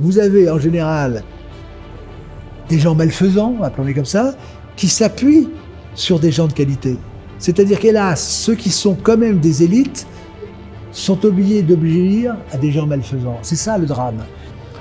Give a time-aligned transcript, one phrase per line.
[0.00, 1.22] vous avez en général
[2.68, 4.34] des gens malfaisants, appelons-les comme ça,
[4.76, 5.48] qui s'appuient
[5.94, 6.96] sur des gens de qualité.
[7.38, 10.06] C'est-à-dire qu'hélas, ceux qui sont quand même des élites
[10.92, 13.38] sont obligés d'obéir à des gens malfaisants.
[13.42, 14.24] C'est ça le drame.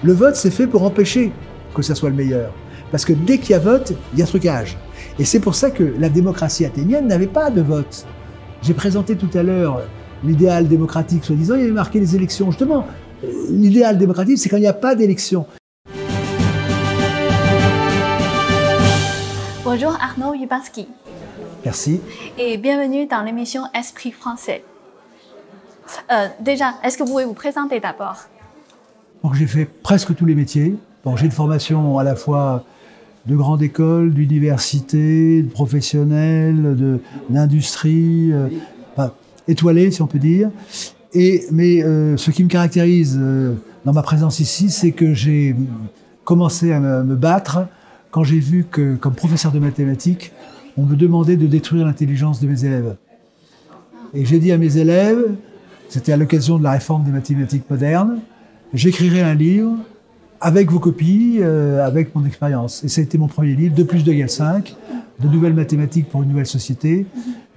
[0.04, 1.32] Le vote, c'est fait pour empêcher
[1.76, 2.54] que ça soit le meilleur.
[2.92, 4.78] Parce que dès qu'il y a vote, il y a trucage.
[5.20, 8.06] Et c'est pour ça que la démocratie athénienne n'avait pas de vote.
[8.62, 9.82] J'ai présenté tout à l'heure
[10.24, 12.52] l'idéal démocratique, soi-disant, il y avait marqué les élections.
[12.52, 12.86] Justement,
[13.24, 15.46] l'idéal démocratique, c'est quand il n'y a pas d'élection.
[19.64, 20.88] Bonjour Arnaud Yubanski.
[21.64, 22.02] Merci.
[22.38, 24.64] Et bienvenue dans l'émission Esprit français.
[26.12, 28.18] Euh, déjà, est-ce que vous pouvez vous présenter d'abord?
[29.24, 30.76] Donc j'ai fait presque tous les métiers.
[31.04, 32.64] Bon, j'ai une formation à la fois
[33.26, 38.48] de grande école, d'université, de professionnel, de d'industrie, euh,
[38.96, 39.12] enfin,
[39.48, 40.50] étoilée si on peut dire.
[41.14, 43.56] Et mais euh, ce qui me caractérise euh,
[43.86, 45.56] dans ma présence ici, c'est que j'ai
[46.24, 47.66] commencé à me, battre
[48.12, 50.32] quand j'ai vu que, comme professeur de mathématiques,
[50.78, 52.96] on me demandait de détruire l'intelligence de mes élèves.
[54.14, 55.36] Et j'ai dit à mes élèves,
[55.88, 58.20] c'était à l'occasion de la réforme des mathématiques modernes,
[58.74, 59.76] j'écrirai un livre
[60.42, 62.84] avec vos copies, euh, avec mon expérience.
[62.84, 64.76] Et ça a été mon premier livre, 2 plus 2 égale 5,
[65.20, 67.06] de nouvelles mathématiques pour une nouvelle société.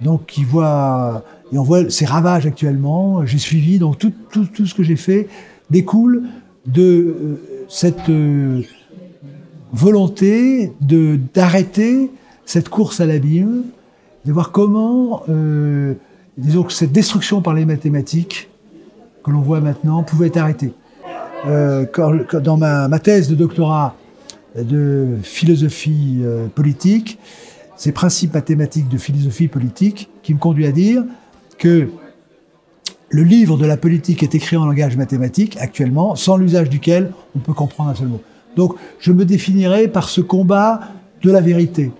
[0.01, 1.23] Donc, qui voit,
[1.53, 3.25] et on voit ses ravages actuellement.
[3.25, 5.27] J'ai suivi, donc tout, tout, tout ce que j'ai fait
[5.69, 6.23] découle
[6.65, 8.61] de euh, cette euh,
[9.71, 12.09] volonté de d'arrêter
[12.45, 13.63] cette course à l'abîme,
[14.25, 15.93] de voir comment, euh,
[16.37, 18.49] disons cette destruction par les mathématiques
[19.23, 20.73] que l'on voit maintenant pouvait être arrêtée.
[21.45, 23.95] Dans ma, thèse de doctorat
[24.57, 26.21] de philosophie
[26.55, 27.19] politique,
[27.77, 31.03] ces principes mathématiques de philosophie politique qui me conduit à dire
[31.57, 31.89] que
[33.09, 37.39] le livre de la politique est écrit en langage mathématique actuellement, sans l'usage duquel on
[37.39, 38.21] peut comprendre un seul mot.
[38.55, 40.81] Donc je me définirai par ce combat
[41.21, 41.91] de la vérité,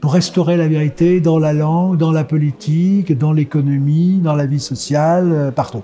[0.00, 4.60] pour restaurer la vérité dans la langue, dans la politique, dans l'économie, dans la vie
[4.60, 5.82] sociale, euh, partout.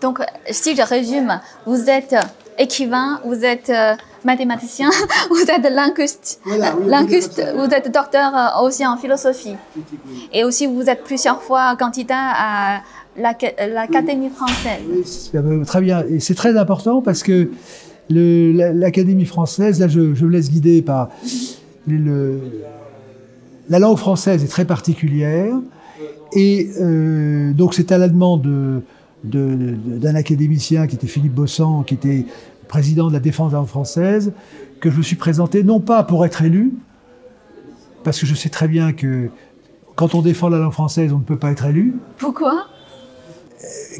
[0.00, 0.20] Donc,
[0.50, 2.16] si je résume, vous êtes
[2.58, 4.90] écrivain, vous êtes euh, mathématicien,
[5.30, 9.54] vous êtes linguiste, Voilà, oui, linguiste, vous êtes docteur euh, aussi en philosophie.
[10.32, 12.80] Et aussi, vous êtes plusieurs fois candidat à
[13.16, 14.80] l'Ac- l'Académie française.
[14.88, 15.02] Oui,
[15.34, 16.04] euh, Très bien.
[16.08, 17.50] Et c'est très important parce que
[18.10, 21.08] l'Académie française, là je, je me laisse guider par
[21.86, 22.40] le,
[23.68, 25.54] la langue française est très particulière
[26.34, 28.80] et euh, donc c'est à la demande de-
[29.24, 32.26] de- de- d'un académicien qui était Philippe Bossan, qui était
[32.74, 34.32] président de la défense de la langue française,
[34.80, 36.72] que je me suis présenté non pas pour être élu,
[38.02, 39.28] parce que je sais très bien que
[39.94, 42.66] quand on défend la langue française, on ne peut pas être élu, Pourquoi?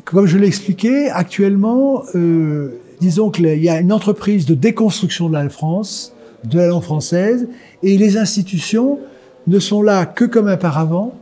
[0.05, 5.35] Comme je l'ai expliqué, actuellement, euh, disons qu'il y a une entreprise de déconstruction de
[5.35, 7.47] la France, de la langue française,
[7.85, 8.99] et les institutions
[9.47, 11.15] ne sont là que comme un paravent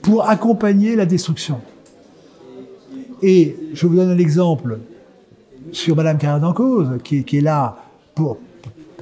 [0.00, 1.60] pour accompagner la destruction.
[3.20, 4.78] Et je vous donne un exemple
[5.72, 6.54] sur Madame Carrère
[7.02, 7.76] qui, est- là
[8.14, 8.38] pour,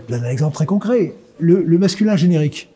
[0.09, 2.71] donner un exemple très concret, le, masculin générique.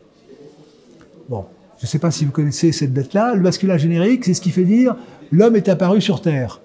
[1.29, 1.45] Bon,
[1.79, 3.33] je ne sais pas si vous connaissez cette bête-là.
[3.35, 4.95] Le masculin générique, c'est ce qui fait dire
[5.31, 6.59] l'homme est apparu sur Terre.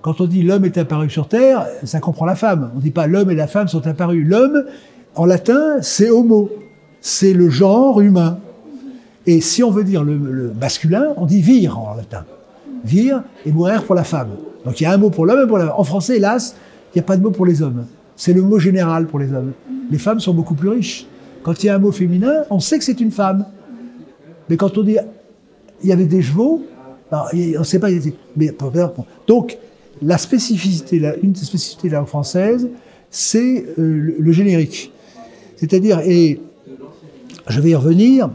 [0.00, 2.70] Quand on dit l'homme est apparu sur Terre, ça comprend la femme.
[2.74, 4.26] On ne dit pas l'homme et la femme sont apparus.
[4.26, 4.64] L'homme,
[5.14, 6.50] en latin, c'est homo.
[7.00, 8.38] C'est le genre humain.
[9.26, 12.24] Et si on veut dire le, masculin, on dit vir en latin.
[12.84, 14.30] Vir et mourir pour la femme.
[14.64, 15.74] Donc il y a un mot pour l'homme et pour la femme.
[15.76, 16.56] En français, hélas,
[16.94, 17.86] il n'y a pas de mot pour les hommes.
[18.16, 19.52] C'est le mot général pour les hommes.
[19.90, 21.06] Les femmes sont beaucoup plus riches.
[21.42, 23.46] Quand il y a un mot féminin, on sait que c'est une femme.
[24.48, 24.96] Mais quand on dit
[25.82, 26.64] il y avait des chevaux,
[27.10, 27.88] on ne sait pas.
[28.36, 28.54] Mais,
[29.26, 29.58] donc,
[30.00, 32.68] la spécificité, une des spécificités de la langue française,
[33.10, 34.92] c'est euh, le générique.
[35.56, 36.40] C'est-à-dire, et
[37.48, 38.30] je vais y revenir,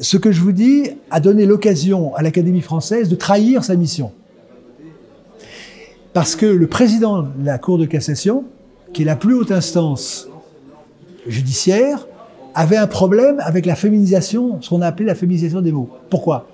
[0.00, 4.12] ce que je vous dis a donné l'occasion à l'Académie française de trahir sa mission.
[6.16, 8.44] Parce que le président de la Cour de cassation,
[8.94, 10.30] qui est la plus haute instance
[11.26, 12.06] judiciaire,
[12.54, 15.90] avait un problème avec la féminisation, ce qu'on a appelé la féminisation des mots.
[16.08, 16.48] Pourquoi?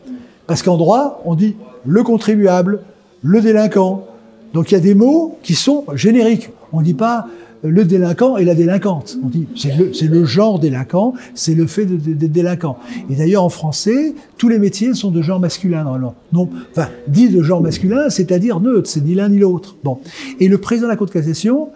[0.49, 1.55] Parce qu'en droit, on dit
[1.87, 2.81] le contribuable,
[3.23, 4.05] le délinquant.
[4.53, 6.50] Donc il y a des mots qui sont génériques.
[6.73, 7.29] On ne dit pas
[7.62, 9.19] le délinquant et la délinquante.
[9.23, 12.79] On dit c'est le, genre délinquant, c'est le fait d'être de, délinquant.
[13.11, 16.14] Et d'ailleurs en français, tous les métiers sont de genre masculin normalement.
[16.32, 19.76] Non, enfin dit de genre masculin, c'est-à-dire neutre, c'est ni l'un ni l'autre.
[19.85, 19.99] Bon.
[20.41, 21.69] Et le président de la Cour de cassation,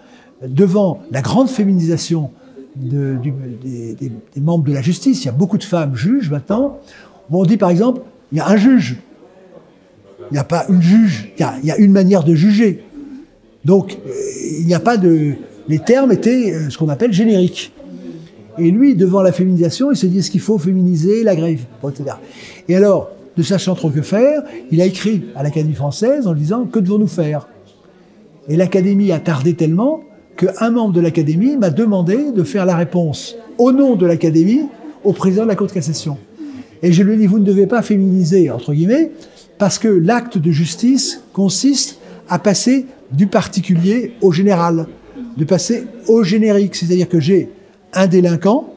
[0.47, 2.31] devant la grande féminisation
[2.75, 3.17] des,
[4.41, 6.79] membres de la justice, il y a beaucoup de femmes juges maintenant.
[7.31, 8.03] On dit par exemple,
[8.33, 8.97] il y a un juge.
[10.31, 12.35] Il n'y a pas une juge, il y a, il y a une manière de
[12.35, 12.83] juger.
[13.65, 14.11] Donc, euh,
[14.61, 15.35] il n'y a pas de...
[15.69, 17.73] Les termes étaient euh, ce qu'on appelle génériques.
[18.59, 22.17] Et lui, devant la féminisation, il se dit, est-ce qu'il faut féminiser la grève etc.
[22.69, 26.65] Et alors, ne sachant trop que faire, il a écrit à l'Académie française en disant,
[26.65, 27.49] que devons-nous faire?
[28.49, 30.01] Et l'Académie a tardé tellement
[30.37, 34.63] qu'un membre de l'Académie m'a demandé de faire la réponse au nom de l'Académie
[35.05, 36.17] au président de la Cour de cassation.
[36.83, 39.11] Et je lui ai dit, vous ne devez pas féminiser, entre guillemets,
[39.59, 41.99] parce que l'acte de justice consiste
[42.29, 44.87] à passer du particulier au général,
[45.37, 46.75] de passer au générique.
[46.75, 47.51] C'est-à-dire que j'ai
[47.93, 48.73] un délinquant,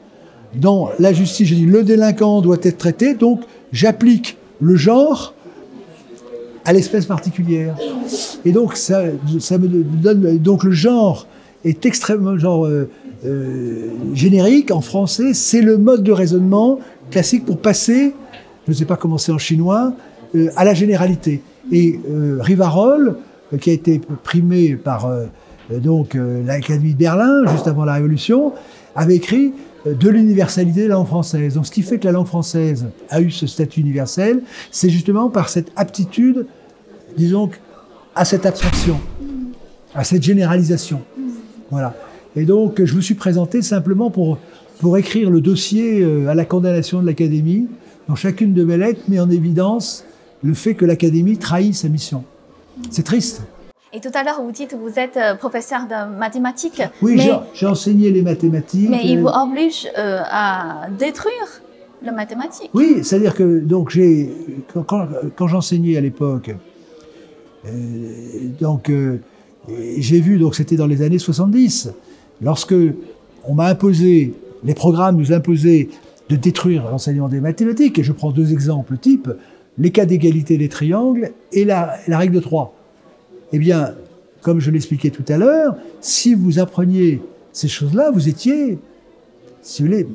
[0.54, 3.42] dans la justice, je dis le délinquant doit être traité, donc
[3.72, 5.34] j'applique le genre
[6.64, 7.76] à l'espèce particulière.
[8.44, 9.02] Et donc ça
[9.58, 11.26] me donne donc le genre
[11.64, 12.88] est extrêmement genre euh,
[13.24, 15.34] euh, générique en français.
[15.34, 16.78] C'est le mode de raisonnement
[17.10, 18.14] classique pour passer,
[18.66, 19.92] je ne sais pas comment c'est en chinois,
[20.34, 21.42] euh, à la généralité.
[21.72, 22.00] Et
[22.40, 23.16] Rivarol,
[23.60, 25.08] qui a été primé par
[25.78, 28.52] donc l'Académie de Berlin juste avant la Révolution,
[28.94, 29.52] avait écrit
[29.86, 31.54] de l'universalité de la langue française.
[31.54, 35.30] Donc ce qui fait que la langue française a eu ce statut universel, c'est justement
[35.30, 36.46] par cette aptitude,
[37.16, 37.50] disons,
[38.14, 39.00] à cette abstraction,
[39.94, 41.00] à cette généralisation.
[41.70, 41.94] Voilà.
[42.36, 44.38] Et donc, je me suis présenté simplement pour,
[44.78, 47.68] pour écrire le dossier euh, à la condamnation de l'Académie.
[48.08, 50.04] Dans chacune de mes lettres met en évidence
[50.42, 52.24] le fait que l'Académie trahit sa mission.
[52.90, 53.42] C'est triste.
[53.92, 56.82] Et tout à l'heure, vous dites que vous êtes euh, professeur de mathématiques.
[57.02, 57.20] Oui,
[57.54, 58.88] j'ai enseigné les mathématiques.
[58.88, 61.62] Mais il vous oblige euh, à détruire
[62.04, 62.70] le mathématique.
[62.72, 64.30] Oui, c'est-à-dire que donc j'ai
[64.72, 65.06] quand,
[65.36, 66.54] quand, j'enseignais à l'époque,
[68.58, 68.90] donc
[69.98, 71.90] j'ai vu, donc c'était dans les années 70,
[72.40, 72.74] lorsque
[73.44, 74.32] on m'a imposé,
[74.64, 75.88] les programmes nous imposaient
[76.28, 79.28] de détruire l'enseignement des mathématiques, et je prends deux exemples types,
[79.78, 82.74] les cas d'égalité des triangles et la, règle de 3.
[83.52, 83.94] Eh bien,
[84.42, 87.20] comme je l'expliquais tout à l'heure, si vous appreniez
[87.52, 88.78] ces choses-là, vous étiez,
[89.62, 90.06] si vous voulez,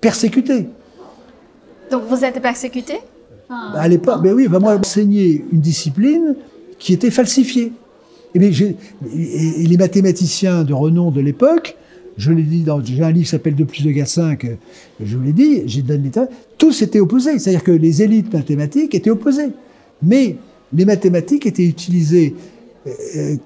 [0.00, 0.66] persécuté.
[1.90, 2.94] Donc vous êtes persécuté?
[3.74, 6.36] À l'époque, ben oui, ben moi, enseigner une discipline
[6.78, 7.72] qui était falsifiée.
[8.34, 11.76] Et, et, les mathématiciens de renom de l'époque,
[12.18, 14.46] je l'ai dit dans j'ai un livre qui s'appelle De plus de gars 5,
[15.02, 16.10] je vous l'ai dit, j'ai donné
[16.58, 19.50] tous étaient opposés, c'est-à-dire que les élites mathématiques étaient opposées.
[20.02, 20.36] Mais
[20.72, 22.34] les mathématiques étaient utilisées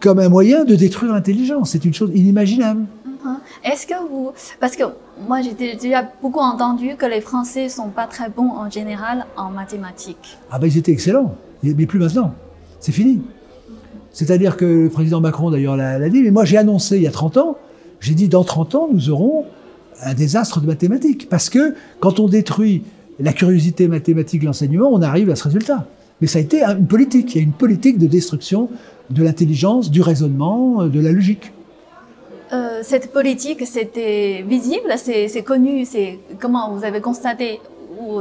[0.01, 1.71] comme un moyen de détruire l'intelligence.
[1.71, 2.85] C'est une chose inimaginable.
[3.07, 3.71] Uh-huh.
[3.71, 4.85] Est-ce que vous, parce que
[5.29, 9.51] moi j'ai déjà beaucoup entendu que les Français sont pas très bons en général en
[9.51, 10.39] mathématiques.
[10.51, 12.35] Ah ben ils étaient excellents, mais plus maintenant.
[12.81, 13.23] C'est fini.
[14.13, 17.13] C'est-à-dire que le président Macron, d'ailleurs, l'a dit, mais moi j'ai annoncé il y a
[17.13, 17.57] 30 ans,
[18.01, 19.47] j'ai dit dans 30 ans, nous aurons
[20.03, 21.29] un désastre de mathématiques.
[21.29, 22.83] Parce que quand on détruit
[23.21, 25.87] la curiosité mathématique, l'enseignement, on arrive à ce résultat.
[26.21, 27.35] Mais ça a été une politique.
[27.35, 28.69] Il y a une politique de destruction
[29.13, 31.53] de l'intelligence, du raisonnement, de la logique.
[32.53, 37.61] Euh, cette politique, c'était visible, c'est connu, c'est comment vous avez constaté
[38.01, 38.21] ou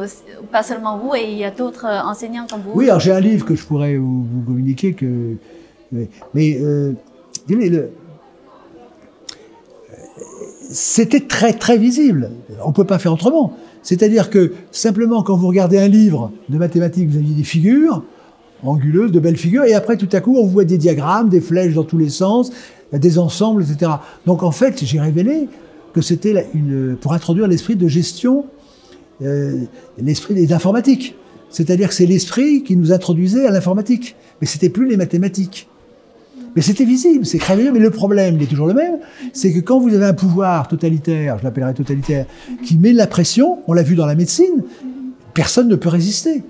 [0.51, 2.71] pas seulement vous, et il y a d'autres enseignants comme vous?
[2.75, 5.35] Oui, alors j'ai un livre que je pourrais vous, vous communiquer que
[6.33, 6.93] mais, euh,
[10.69, 12.31] c'était très très visible.
[12.63, 13.53] On ne peut pas faire autrement.
[13.83, 18.03] C'est-à-dire que simplement quand vous regardez un livre de mathématiques, vous aviez des figures
[18.63, 21.73] anguleuses, de belles figures, et après tout à coup on voit des diagrammes, des flèches
[21.73, 22.51] dans tous les sens,
[22.93, 23.91] des ensembles, etc.
[24.25, 25.47] Donc en fait, j'ai révélé
[25.93, 26.47] que c'était
[27.01, 28.45] pour introduire l'esprit de gestion,
[29.21, 29.63] euh,
[29.97, 31.15] l'esprit des informatiques.
[31.49, 35.67] C'est-à-dire que c'est l'esprit qui nous introduisait à l'informatique, mais c'était plus les mathématiques.
[36.55, 37.71] Mais c'était visible, c'est cravé.
[37.71, 38.99] Mais le problème, il est toujours le même,
[39.33, 42.25] c'est que quand vous avez un pouvoir totalitaire, je l'appellerai totalitaire,
[42.65, 44.63] qui met la pression, on l'a vu dans la médecine,
[45.33, 46.43] personne ne peut résister.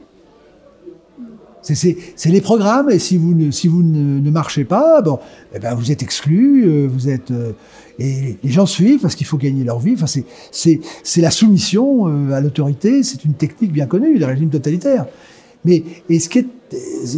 [1.61, 5.19] C'est les programmes, et si vous ne, si vous ne, marchez pas, bon,
[5.53, 7.51] eh ben vous êtes exclu, euh, vous êtes, euh,
[7.99, 9.93] et les gens suivent parce qu'il faut gagner leur vie.
[9.93, 10.07] Enfin,
[10.51, 15.05] c'est la soumission euh, à l'autorité, c'est une technique bien connue des régimes totalitaires.
[15.65, 16.47] Mais et ce qui est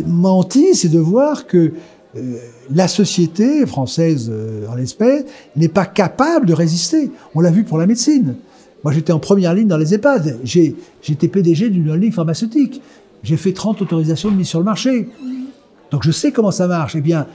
[0.05, 1.71] menti, c'est de voir que
[2.15, 2.37] euh,
[2.73, 5.23] la société française, euh, en l'espèce,
[5.55, 7.09] n'est pas capable de résister.
[7.33, 8.35] On l'a vu pour la médecine.
[8.83, 10.39] Moi, j'étais en première ligne dans les EHPAD.
[10.43, 12.81] J'étais PDG d'une ligne pharmaceutique.
[13.23, 15.09] J'ai fait 30 autorisations de mise sur le marché.
[15.91, 16.95] Donc, je sais comment ça marche.
[16.95, 17.27] Eh bien,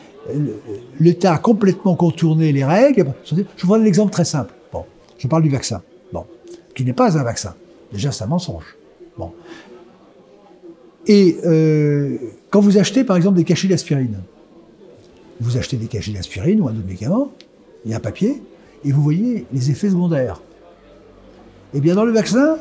[1.00, 3.14] l'État a complètement contourné les règles.
[3.24, 4.52] Je vous prends un exemple très simple.
[4.72, 4.84] Bon,
[5.16, 5.82] je parle du vaccin.
[6.12, 6.24] Bon,
[6.74, 7.54] qui n'est pas un vaccin.
[7.92, 8.76] Déjà, c'est un mensonge.
[9.16, 9.32] Bon.
[11.06, 12.18] Et euh,
[12.50, 14.18] quand vous achetez, par exemple, des cachets d'aspirine,
[15.40, 17.32] vous achetez des cachets d'aspirine ou un autre médicament,
[17.84, 18.42] il y a un papier,
[18.84, 20.42] et vous voyez les effets secondaires.
[21.74, 22.56] Eh bien, dans le vaccin,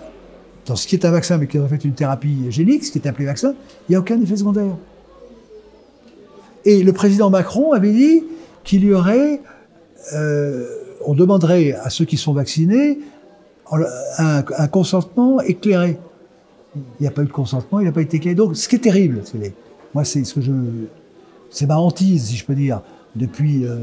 [0.67, 2.99] dans ce qui est un vaccin, mais qui en fait une thérapie génique, ce qui
[2.99, 3.53] est appelé vaccin,
[3.87, 4.75] il n'y a aucun effet secondaire.
[6.65, 8.23] Et le président Macron avait dit
[8.65, 9.41] qu'il y aurait,
[10.13, 10.67] euh,
[11.05, 12.99] on demanderait à ceux qui sont vaccinés
[13.71, 15.97] un, un consentement éclairé.
[16.75, 18.35] Il n'y a pas eu de consentement, il n'a pas été éclairé.
[18.35, 19.21] Donc, ce qui est terrible,
[19.93, 20.51] moi, c'est ce que je,
[21.49, 22.81] c'est ma hantise, si je peux dire,
[23.15, 23.77] depuis euh,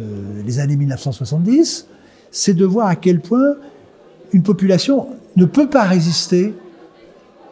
[0.44, 1.88] les années 1970,
[2.30, 3.54] c'est de voir à quel point
[4.32, 6.54] une population ne peut pas résister,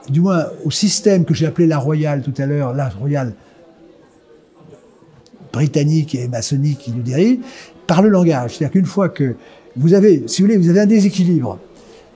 [0.08, 3.34] du moins au système que j'ai appelé la royale tout à l'heure, la royale
[5.52, 7.38] britannique et maçonnique qui nous dirige,
[7.86, 8.56] par le langage.
[8.56, 9.34] C'est-à-dire qu'une fois que
[9.76, 11.58] vous avez, si vous voulez, vous avez un déséquilibre.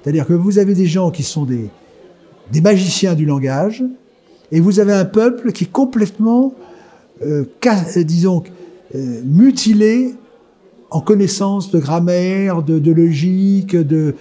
[0.02, 1.68] C'est-à-dire que vous avez des gens qui sont des,
[2.62, 3.84] magiciens du langage,
[4.52, 6.54] et vous avez un peuple qui est complètement,
[7.24, 8.44] euh, euh disons,
[8.94, 10.14] euh, mutilé
[10.90, 14.14] en connaissance de grammaire, de, de logique, de,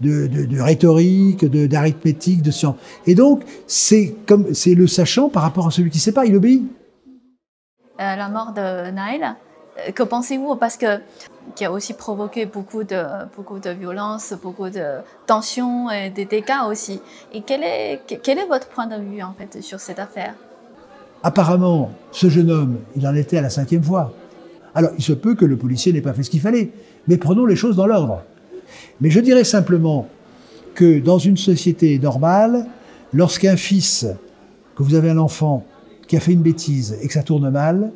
[0.00, 2.76] de, de, de rhétorique, d'arithmétique, de, science.
[3.06, 6.24] Et donc, c'est comme c'est le sachant par rapport à celui qui ne sait pas,
[6.24, 6.62] il obéit.
[8.00, 9.36] Euh, la mort de Naël,
[9.78, 10.56] euh, que pensez-vous?
[10.56, 11.00] Parce que
[11.56, 13.02] qui a aussi provoqué beaucoup de
[13.36, 17.00] beaucoup de violence, beaucoup de tensions et des dégâts aussi.
[17.32, 20.34] Et quel est quel est votre point de vue en fait sur cette affaire?
[21.24, 24.12] Apparemment, ce jeune homme, il en était à la cinquième fois.
[24.74, 26.70] Alors, il se peut que le policier n'ait pas fait ce qu'il fallait,
[27.08, 28.22] mais prenons les choses dans l'ordre.
[29.00, 30.08] Mais je dirais simplement
[30.74, 32.66] que dans une société normale,
[33.12, 34.06] lorsqu'un fils,
[34.76, 35.66] que vous avez un enfant
[36.06, 37.92] qui a fait une bêtise et que ça tourne mal,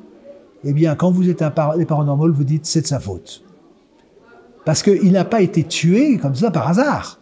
[0.65, 3.43] eh bien, quand vous êtes un les parents normaux, vous dites c'est de sa faute.
[4.65, 7.21] Parce qu'il n'a pas été tué comme ça par hasard.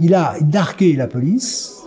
[0.00, 1.82] Il a nargué la police.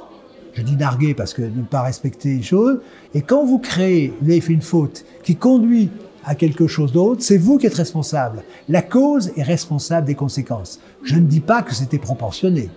[0.53, 2.79] Je dis nargué parce que ne pas respecter les choses.
[3.13, 5.89] Et quand vous créez, vous avez fait une faute qui conduit
[6.25, 8.43] à quelque chose d'autre, c'est vous qui êtes responsable.
[8.67, 10.79] La cause est responsable des conséquences.
[11.03, 12.69] Je ne dis pas que c'était proportionné.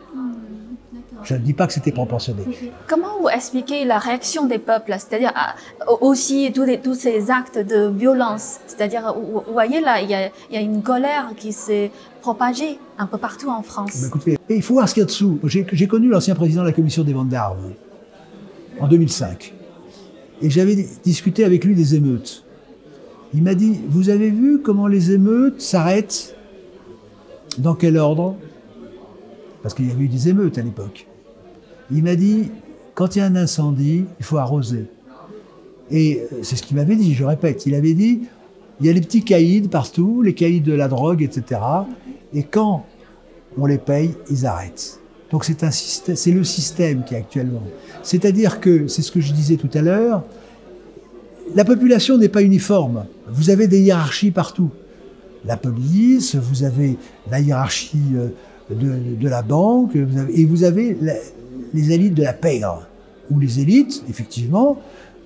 [1.25, 2.43] Je ne dis pas que c'était proportionné.
[2.87, 5.57] Comment vous expliquez la réaction des peuples, c'est-à-dire ah,
[6.01, 10.55] aussi tous, tous, ces actes de violence C'est-à-dire, vous voyez là, il y, a, il
[10.55, 11.91] y a une colère qui s'est
[12.21, 14.05] propagée un peu partout en France.
[14.07, 15.41] écoutez, il faut voir ce qu'il y a dessous.
[15.45, 17.73] J'ai connu l'ancien président de la commission des ventes d'armes
[18.81, 19.55] en 2005.
[20.41, 22.45] Et j'avais discuté avec lui des émeutes.
[23.35, 26.35] Il m'a dit, vous avez vu comment les émeutes s'arrêtent?
[27.59, 28.37] Dans quel ordre?
[29.63, 31.07] Parce qu'il y avait eu des émeutes à l'époque.
[31.91, 32.51] Il m'a dit,
[32.95, 34.87] quand il y a un incendie, il faut arroser.
[35.91, 37.67] Et euh, c'est ce qu'il m'avait dit, je répète.
[37.67, 38.23] Il avait dit,
[38.81, 41.61] il y a les petits caïds partout, les caïds de la drogue, etc.
[42.33, 42.85] Et quand
[43.57, 45.01] on les paye, ils arrêtent.
[45.31, 47.63] Donc c'est le système qui est actuellement.
[48.03, 50.23] C'est-à-dire que, c'est ce que je disais tout à l'heure,
[51.55, 53.05] la population n'est pas uniforme.
[53.31, 54.71] Vous avez des hiérarchies partout.
[55.45, 56.97] La police, vous avez
[57.31, 58.29] la hiérarchie euh,
[58.75, 60.97] de, la banque, et vous avez
[61.73, 62.87] les élites de la pègre,
[63.31, 64.79] ou les élites, effectivement,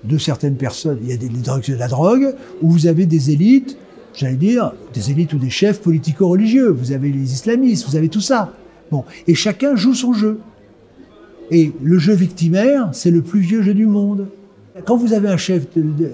[0.03, 0.99] de certaines personnes.
[1.01, 3.77] Il y a des, drogues de la drogue, où vous avez des élites,
[4.13, 6.69] j'allais dire, des élites ou des chefs politico-religieux.
[6.69, 8.53] Vous avez les islamistes, vous avez tout ça.
[8.91, 10.39] Bon, et chacun joue son jeu.
[11.51, 14.27] Et le jeu victimaire, c'est le plus vieux jeu du monde.
[14.85, 15.67] Quand vous avez un chef,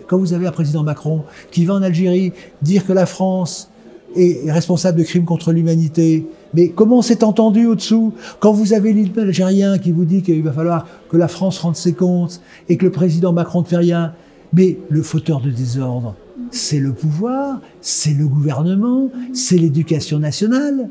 [0.07, 3.69] quand vous avez un président Macron qui va en Algérie dire que la France
[4.17, 8.13] est responsable de crimes contre l'humanité, mais comment on s'est entendu au-dessous?
[8.39, 11.77] Quand vous avez l'île algérien qui vous dit qu'il va falloir que la France rende
[11.77, 14.13] ses comptes et que le président Macron ne fait rien,
[14.51, 16.15] mais le fauteur de désordre,
[16.51, 20.89] c'est le pouvoir, c'est le gouvernement, c'est l'éducation nationale.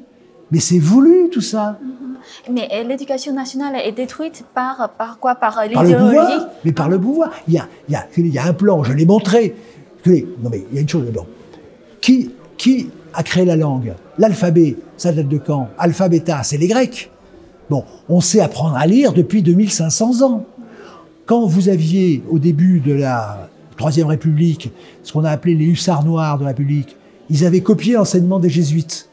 [0.50, 1.78] Mais c'est voulu tout ça.
[2.50, 5.34] Mais l'éducation nationale est détruite par, par quoi?
[5.34, 6.44] Par l'idéologie?
[6.64, 7.30] Mais par le pouvoir.
[7.46, 9.54] Il y a, il y a, il y a un plan, je l'ai montré.
[10.06, 11.26] Non mais il y a une chose dedans.
[12.00, 13.94] Qui, qui a créé la langue?
[14.16, 15.68] L'alphabet, ça date de quand?
[15.78, 17.10] Alpha, bêta, c'est les Grecs.
[17.68, 20.44] Bon, on sait apprendre à lire depuis 2500 ans.
[21.26, 26.04] Quand vous aviez, au début de la Troisième République, ce qu'on a appelé les hussards
[26.04, 26.96] noirs de la République,
[27.28, 29.07] ils avaient copié l'enseignement des jésuites.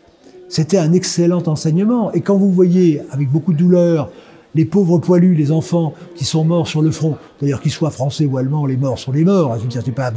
[0.55, 2.13] C'était un excellent enseignement.
[2.13, 4.09] Et quand vous voyez, avec beaucoup de douleur,
[4.53, 8.25] les pauvres poilus, les enfants qui sont morts sur le front, d'ailleurs qu'ils soient français
[8.25, 10.13] ou allemands, les morts sont les morts, hein, je veux pas.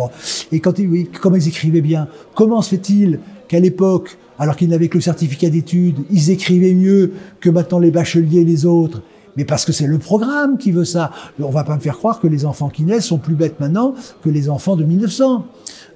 [0.53, 3.19] Et quand ils, comment ils écrivaient bien, comment se fait-il
[3.49, 7.91] qu'à l'époque, alors qu'ils n'avaient que le certificat d'études, ils écrivaient mieux que maintenant les
[7.91, 9.03] bacheliers et les autres
[9.39, 11.13] mais parce que c'est le programme qui veut ça.
[11.41, 13.95] On va pas me faire croire que les enfants qui naissent sont plus bêtes maintenant
[14.25, 15.47] que les enfants de 1900.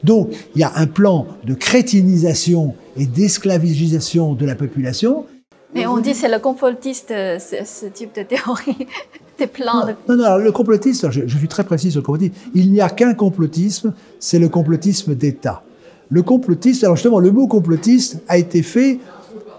[0.05, 5.27] Donc, il y a un plan de crétinisation et d'esclavagisation de la population.
[5.75, 8.87] Mais on dit c'est le complotiste, euh, ce, type de théorie,
[9.41, 9.87] des plans.
[10.09, 12.91] Non, non, le complotiste, je, je, suis très précis sur le complotisme, il n'y a
[12.91, 15.65] qu'un complotisme, c'est le complotisme d'État.
[16.11, 19.01] Le complotiste, alors justement, le mot complotiste a été fait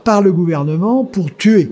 [0.05, 1.69] par le gouvernement pour tuer,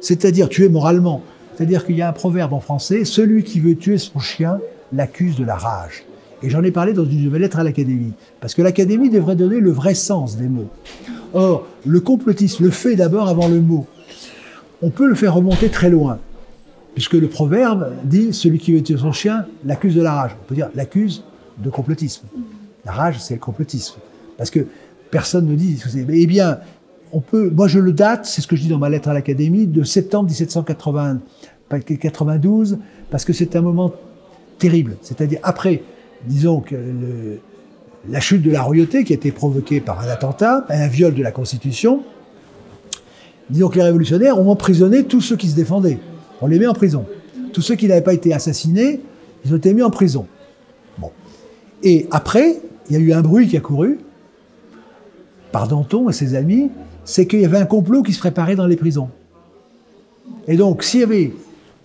[0.00, 1.20] c'est-à-dire tuer moralement.
[1.58, 4.60] C'est-à-dire qu'il y a un proverbe en français, celui qui veut tuer son chien
[4.92, 6.04] l'accuse de la rage.
[6.40, 8.12] Et j'en ai parlé dans une nouvelle lettre à l'Académie.
[8.40, 10.70] Parce que l'Académie devrait donner le vrai sens des mots.
[11.34, 13.88] Or, le complotisme le fait d'abord avant le mot.
[14.82, 16.20] On peut le faire remonter très loin.
[16.94, 20.36] Puisque le proverbe dit celui qui veut tuer son chien l'accuse de la rage.
[20.40, 21.24] On peut dire l'accuse
[21.58, 22.28] de complotisme.
[22.84, 23.96] La rage, c'est le complotisme.
[24.36, 24.64] Parce que
[25.10, 25.82] personne ne dit.
[25.96, 26.58] Eh bien,
[27.12, 27.50] on peut.
[27.50, 29.84] Moi, je le date, c'est ce que je dis dans ma lettre à l'Académie, de
[29.84, 32.78] septembre 1792,
[33.10, 33.92] parce que c'est un moment
[34.58, 34.96] terrible.
[35.02, 35.82] C'est-à-dire après,
[36.26, 36.76] disons que
[38.08, 41.22] la chute de la royauté qui a été provoquée par un attentat, un viol de
[41.22, 42.02] la Constitution.
[43.50, 45.98] Disons que les révolutionnaires ont emprisonné tous ceux qui se défendaient.
[46.40, 47.06] On les met en prison.
[47.52, 49.00] Tous ceux qui n'avaient pas été assassinés,
[49.44, 50.26] ils ont été mis en prison.
[50.98, 51.10] Bon.
[51.82, 53.98] Et après, il y a eu un bruit qui a couru
[55.50, 56.70] par Danton et ses amis,
[57.08, 59.08] c'est qu'il y avait un complot qui se préparait dans les prisons.
[60.46, 61.32] Et donc, s'il y avait,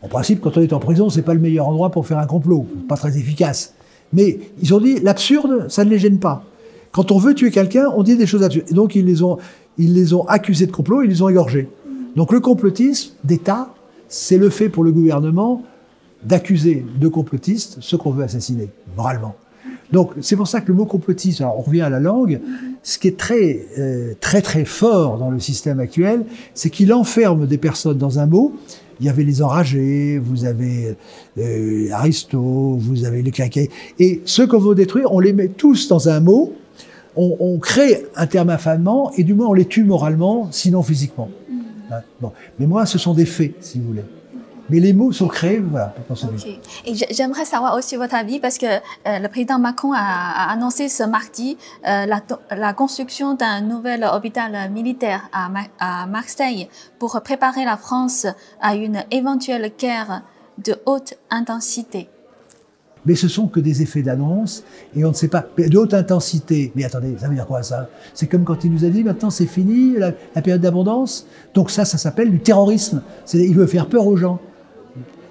[0.02, 2.26] en principe, quand on est en prison, c'est pas le meilleur endroit pour faire un
[2.26, 3.74] complot, pas très efficace.
[4.12, 6.44] Mais ils ont dit, l'absurde, ça ne les gêne pas.
[6.92, 8.68] Quand on veut tuer quelqu'un, on dit des choses absurdes.
[8.70, 9.38] Et donc, ils les ont,
[9.78, 11.70] ils les ont accusés de complot, ils les ont égorgés.
[12.18, 13.74] Donc, le complotisme d'État,
[14.10, 15.64] c'est le fait pour le gouvernement
[16.22, 19.36] d'accuser de complotistes ceux qu'on veut assassiner, moralement.
[19.94, 22.42] Donc c'est pour ça que le mot complotiste, on revient à la langue,
[22.82, 27.46] ce qui est très euh, très très fort dans le système actuel, c'est qu'il enferme
[27.46, 28.54] des personnes dans un mot.
[29.00, 30.96] Il y avait les enragés, vous avez
[31.38, 33.70] euh, Aristo, vous avez les claqués,
[34.00, 36.54] et ceux qu'on veut détruire, on les met tous dans un mot.
[37.16, 41.30] On, crée un terme infamement et du moins on les tue moralement, sinon physiquement.
[41.92, 42.32] Hein.
[42.58, 44.02] Mais moi, ce sont des faits, si vous voulez.
[44.70, 46.60] Mais les mots sont créés, voilà, pour okay.
[46.86, 50.88] Et j'aimerais savoir aussi votre avis, parce que euh, le président Macron a, a annoncé
[50.88, 57.66] ce mardi euh, la, la, construction d'un nouvel hôpital militaire à, à, Marseille pour préparer
[57.66, 58.26] la France
[58.62, 60.24] à une éventuelle guerre
[60.64, 62.08] de haute intensité.
[63.06, 64.64] Mais ce sont que des effets d'annonce
[64.96, 65.46] et on ne sait pas.
[65.58, 66.72] De haute intensité.
[66.76, 67.90] Mais attendez, ça veut dire quoi ça?
[68.14, 71.28] C'est comme quand il nous a dit maintenant c'est fini la, la période d'abondance?
[71.54, 73.02] Donc ça, ça s'appelle du terrorisme.
[73.34, 74.40] Il veut faire peur aux gens.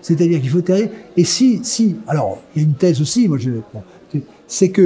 [0.03, 0.91] C'est-à-dire qu'il faut terrer.
[1.17, 3.51] Et si, si, alors, il y a une thèse aussi, moi, je,
[4.47, 4.83] c'est que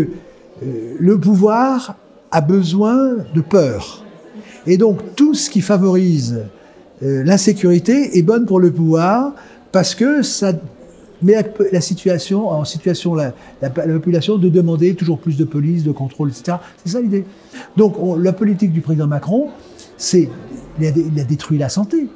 [0.63, 1.97] euh, le pouvoir
[2.31, 4.05] a besoin de peur.
[4.67, 6.45] Et donc, tout ce qui favorise
[7.03, 9.33] euh, l'insécurité est bonne pour le pouvoir
[9.73, 10.53] parce que ça
[11.23, 11.35] met
[11.73, 16.31] la, situation en situation, la, la, population de demander toujours plus de police, de contrôle,
[16.31, 16.59] etc.
[16.85, 17.25] C'est ça l'idée.
[17.77, 19.49] Donc, la politique du président Macron,
[19.97, 20.29] c'est,
[20.79, 22.07] il a détruit la santé.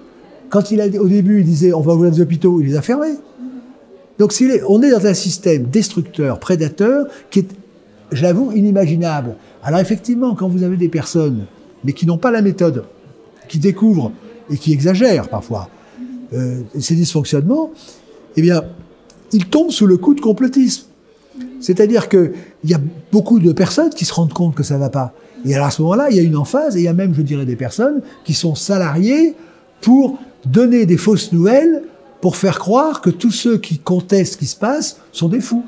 [0.50, 2.82] Quand il a, au début, il disait on va ouvrir des hôpitaux, il les a
[2.82, 3.14] fermés.
[4.18, 4.34] Donc
[4.68, 7.48] on est dans un système destructeur, prédateur, qui est,
[8.12, 9.36] je l'avoue, inimaginable.
[9.62, 11.46] Alors effectivement, quand vous avez des personnes,
[11.84, 12.84] mais qui n'ont pas la méthode,
[13.48, 14.12] qui découvrent
[14.50, 15.70] et qui exagèrent parfois
[16.34, 17.70] euh, ces dysfonctionnements,
[18.36, 18.62] eh bien,
[19.32, 20.84] ils tombent sous le coup de complotisme.
[21.60, 22.32] C'est-à-dire qu'il
[22.64, 22.80] y a
[23.12, 25.14] beaucoup de personnes qui se rendent compte que ça ne va pas.
[25.44, 27.14] Et alors à ce moment-là, il y a une emphase, et il y a même,
[27.14, 29.34] je dirais, des personnes qui sont salariées
[29.80, 31.84] pour donner des fausses nouvelles
[32.20, 35.64] pour faire croire que tous ceux qui contestent ce qui se passe sont des fous.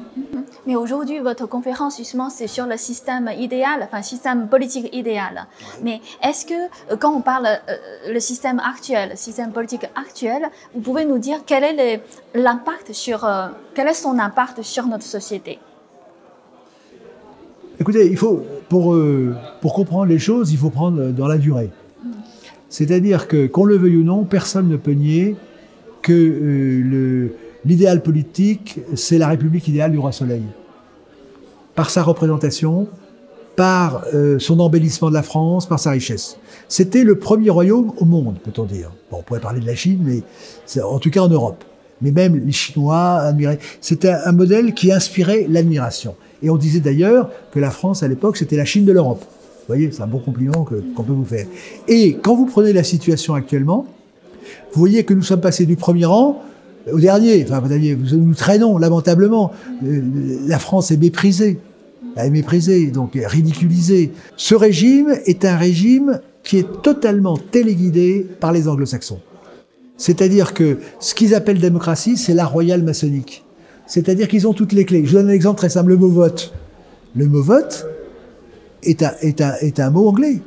[0.66, 5.46] Mais aujourd'hui, votre conférence, justement, c'est sur le système idéal, enfin, système politique idéal.
[5.82, 10.42] Mais est-ce que, euh, quand on parle euh, le système actuel, le système politique actuel,
[10.72, 12.00] vous pouvez nous dire quel est
[12.34, 15.58] l'impact sur, euh, quel est son impact sur notre société?
[17.80, 18.94] Écoutez, il faut, pour,
[19.60, 21.70] pour comprendre les choses, il faut prendre dans la durée.
[22.72, 25.36] C'est-à-dire que, qu'on le veuille ou non, personne ne peut nier
[26.00, 27.28] que euh,
[27.66, 30.42] l'idéal politique, c'est la République idéale du roi Soleil.
[31.74, 32.88] Par sa représentation,
[33.56, 36.38] par euh, son embellissement de la France, par sa richesse.
[36.66, 38.90] C'était le premier royaume au monde, peut-on dire.
[39.10, 41.64] Bon, on pourrait parler de la Chine, mais en tout cas en Europe.
[42.00, 43.58] Mais même les Chinois admiraient.
[43.82, 46.16] C'était un modèle qui inspirait l'admiration.
[46.42, 49.22] Et on disait d'ailleurs que la France, à l'époque, c'était la Chine de l'Europe.
[49.62, 51.46] Vous voyez, c'est un bon compliment qu'on peut vous faire.
[51.86, 53.86] Et quand vous prenez la situation actuellement,
[54.72, 56.42] vous voyez que nous sommes passés du premier rang
[56.90, 57.44] au dernier.
[57.44, 59.52] Enfin, vous nous traînons lamentablement.
[59.84, 60.00] Euh,
[60.46, 61.60] la France est méprisée.
[62.16, 64.12] Elle est méprisée, donc ridiculisée.
[64.36, 69.20] Ce régime est un régime qui est totalement téléguidé par les anglo-saxons.
[69.96, 73.44] C'est-à-dire que ce qu'ils appellent démocratie, c'est la royale maçonnique.
[73.86, 75.04] C'est-à-dire qu'ils ont toutes les clés.
[75.06, 76.52] Je donne un exemple très simple, le mot vote.
[77.14, 77.86] Le mot vote,
[78.82, 80.40] est un, est un, est un mot anglais.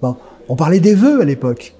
[0.00, 0.16] Bon,
[0.48, 1.74] on parlait des vœux à l'époque.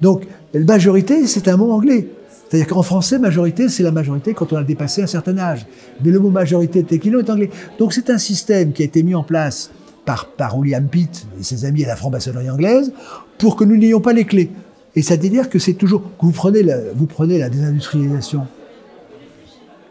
[0.00, 2.08] Donc, majorité, c'est un mot anglais.
[2.48, 5.66] C'est-à-dire qu'en français, majorité, c'est la majorité quand on a dépassé un certain âge.
[6.04, 7.50] Mais le mot majorité tequilo est anglais.
[7.78, 9.70] Donc, c'est un système qui a été mis en place
[10.04, 12.92] par, par William Pitt et ses amis à la franc-maçonnerie anglaise
[13.38, 14.50] pour que nous n'ayons pas les clés.
[14.94, 18.46] Et ça veut dire que c'est toujours, que vous prenez la, vous prenez la désindustrialisation.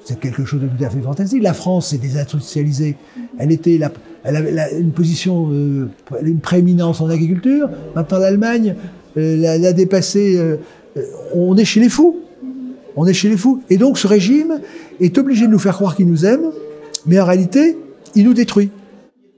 [0.06, 1.44] c'est quelque chose de tout à fait fantastique.
[1.44, 2.96] La France s'est désindustrialisée.
[3.40, 3.80] Elle était,
[4.24, 5.90] avait une position, euh,
[6.22, 7.70] une prééminence en agriculture.
[7.96, 8.76] Maintenant, l'Allemagne
[9.18, 10.38] euh, l'a dépassée.
[10.38, 10.58] Euh,
[11.34, 12.18] on est chez les fous.
[12.96, 13.62] On est chez les fous.
[13.70, 14.60] Et donc, ce régime
[15.00, 16.52] est obligé de nous faire croire qu'il nous aime,
[17.08, 17.78] mais en réalité,
[18.16, 18.70] il nous détruit.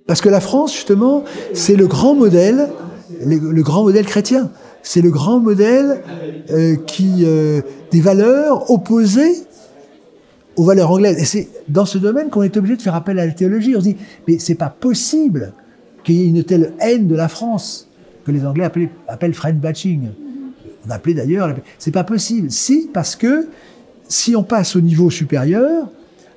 [0.08, 2.68] Parce que la France, justement, c'est le grand modèle,
[3.26, 4.52] le, grand modèle chrétien.
[4.84, 6.02] C'est le grand modèle
[6.86, 7.26] qui
[7.92, 9.36] des valeurs opposées
[10.56, 11.18] aux valeurs anglaises.
[11.20, 13.76] Et c'est dans ce domaine qu'on est obligé de faire appel à la théologie.
[13.76, 15.54] On se dit, mais c'est pas possible
[16.04, 17.88] qu'il y ait une telle haine de la France
[18.26, 20.10] que les Anglais appellent, appellent friend batching.
[20.88, 22.52] On appelait d'ailleurs, c'est pas possible.
[22.52, 23.48] Si, parce que
[24.08, 25.88] si on passe au niveau supérieur,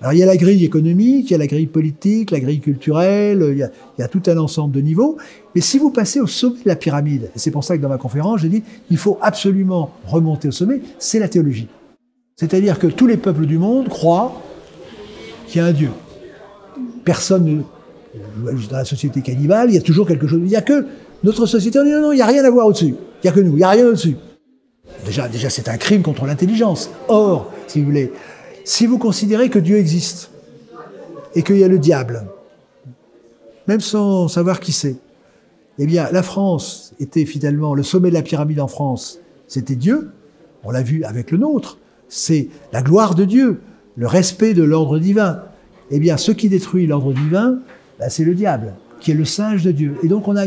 [0.00, 2.60] alors il y a la grille économique, il y a la grille politique, la grille
[2.60, 5.16] culturelle, il y a, il y a tout un ensemble de niveaux.
[5.54, 7.88] Mais si vous passez au sommet de la pyramide, et c'est pour ça que dans
[7.88, 11.68] ma conférence, j'ai dit, il faut absolument remonter au sommet, c'est la théologie.
[12.38, 14.40] C'est-à-dire que tous les peuples du monde croient
[15.48, 15.90] qu'il y a un Dieu.
[17.04, 17.64] Personne,
[18.70, 20.38] dans la société cannibale, il y a toujours quelque chose.
[20.42, 20.86] Il n'y a que
[21.24, 22.94] notre société, on dit non, non, il n'y a rien à voir au-dessus.
[22.94, 24.16] Il n'y a que nous, il n'y a rien au-dessus.
[25.04, 26.90] Déjà, déjà c'est un crime contre l'intelligence.
[27.08, 28.12] Or, si vous voulez,
[28.62, 30.30] si vous considérez que Dieu existe
[31.34, 32.24] et qu'il y a le diable,
[33.66, 34.96] même sans savoir qui c'est,
[35.80, 40.12] eh bien, la France était finalement le sommet de la pyramide en France, c'était Dieu.
[40.62, 43.60] On l'a vu avec le nôtre c'est la gloire de Dieu,
[43.96, 45.42] le respect de l'ordre divin.
[45.90, 47.58] Eh bien, ce qui détruit l'ordre divin,
[47.98, 49.96] bah, c'est le diable, qui est le singe de Dieu.
[50.02, 50.44] Et donc, on a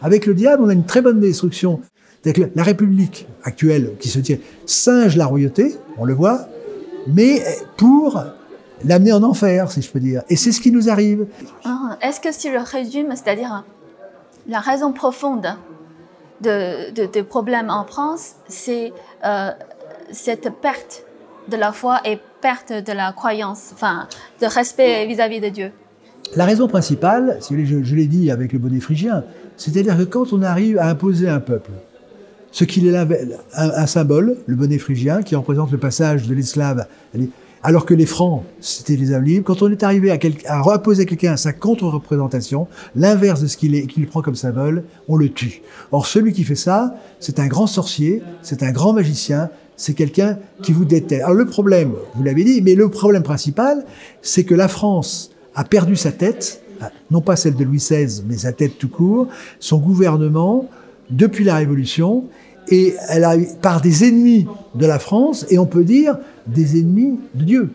[0.00, 1.80] avec le diable, on a une très bonne destruction.
[2.54, 6.46] La République actuelle, qui se tient, singe la royauté, on le voit,
[7.08, 7.42] mais
[7.76, 8.22] pour
[8.84, 10.22] l'amener en enfer, si je peux dire.
[10.28, 11.26] Et c'est ce qui nous arrive.
[12.00, 13.64] Est-ce que si je résume, c'est-à-dire
[14.48, 15.46] la raison profonde
[16.40, 18.92] des problèmes en France, c'est
[19.24, 19.50] euh,
[20.12, 21.04] cette perte
[21.50, 24.06] de la foi et perte de la croyance, enfin,
[24.40, 25.72] de respect vis-à-vis de Dieu
[26.36, 29.24] La raison principale, je, l'ai dit avec le bonnet phrygien,
[29.56, 31.70] c'est-à-dire que quand on arrive à imposer un peuple,
[32.52, 33.08] ce qu'il est un,
[33.54, 36.86] un, symbole, le bonnet phrygien, qui représente le passage de l'esclave
[37.62, 39.44] alors que les Francs, c'était les hommes libres.
[39.44, 44.06] Quand on est arrivé à, à reposer quelqu'un à sa contre-représentation, l'inverse de ce qu'il
[44.08, 45.62] prend comme symbole, on le tue.
[45.92, 50.38] Or, celui qui fait ça, c'est un grand sorcier, c'est un grand magicien, c'est quelqu'un
[50.62, 51.22] qui vous déteste.
[51.22, 53.84] Alors le problème, vous l'avez dit, mais le problème principal,
[54.20, 56.62] c'est que la France a perdu sa tête,
[57.10, 60.68] non pas celle de Louis XVI, mais sa tête tout court, son gouvernement,
[61.10, 62.24] depuis la Révolution,
[62.68, 67.18] et elle a par des ennemis de la France, et on peut dire des ennemis
[67.34, 67.70] de Dieu.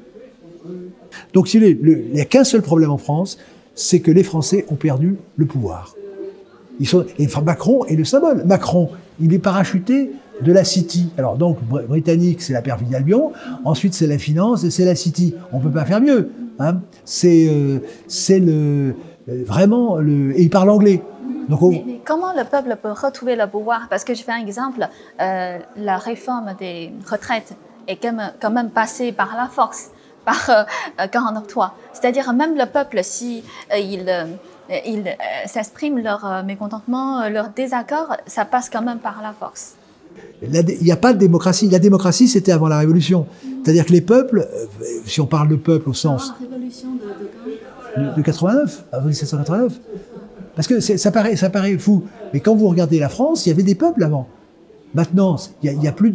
[1.34, 3.38] Donc il n'y a qu'un seul problème en France,
[3.76, 5.96] c'est que les Français ont perdu le pouvoir.
[7.44, 8.44] Macron est le symbole.
[8.46, 10.12] Macron, il est parachuté
[10.42, 11.10] de la City.
[11.18, 13.32] Alors donc, britannique, c'est la perfidie Albion.
[13.66, 15.36] Ensuite, c'est la finance et c'est la City.
[15.52, 16.32] On peut pas faire mieux.
[16.60, 16.80] Hein.
[17.06, 18.96] C'est euh, c'est le
[19.30, 21.02] euh, vraiment le et il parle anglais.
[21.50, 23.88] Donc, comment le peuple peut retrouver le pouvoir?
[23.90, 24.88] Parce que je fais un exemple,
[25.22, 27.54] euh, la réforme des retraites
[27.88, 27.98] est
[28.42, 29.92] quand même, passée par la force,
[30.26, 30.50] par
[31.00, 31.74] euh, 43.
[31.94, 34.10] C'est-à-dire même le peuple, si il
[34.86, 35.04] ils
[35.46, 39.76] s'expriment leur mécontentement, leur désaccord, ça passe quand même par la force.
[40.42, 41.68] Il n'y a pas de démocratie.
[41.70, 43.26] La démocratie, c'était avant la Révolution.
[43.64, 44.66] C'est-à-dire que les peuples, euh,
[45.06, 46.34] si on parle de peuple au sens...
[46.40, 49.74] La révolution de, de, de 89, avant 1789.
[50.56, 52.04] Parce que ça paraît, ça paraît fou.
[52.34, 54.28] Mais quand vous regardez la France, il y avait des peuples avant.
[54.94, 56.14] Maintenant, il n'y a, plus...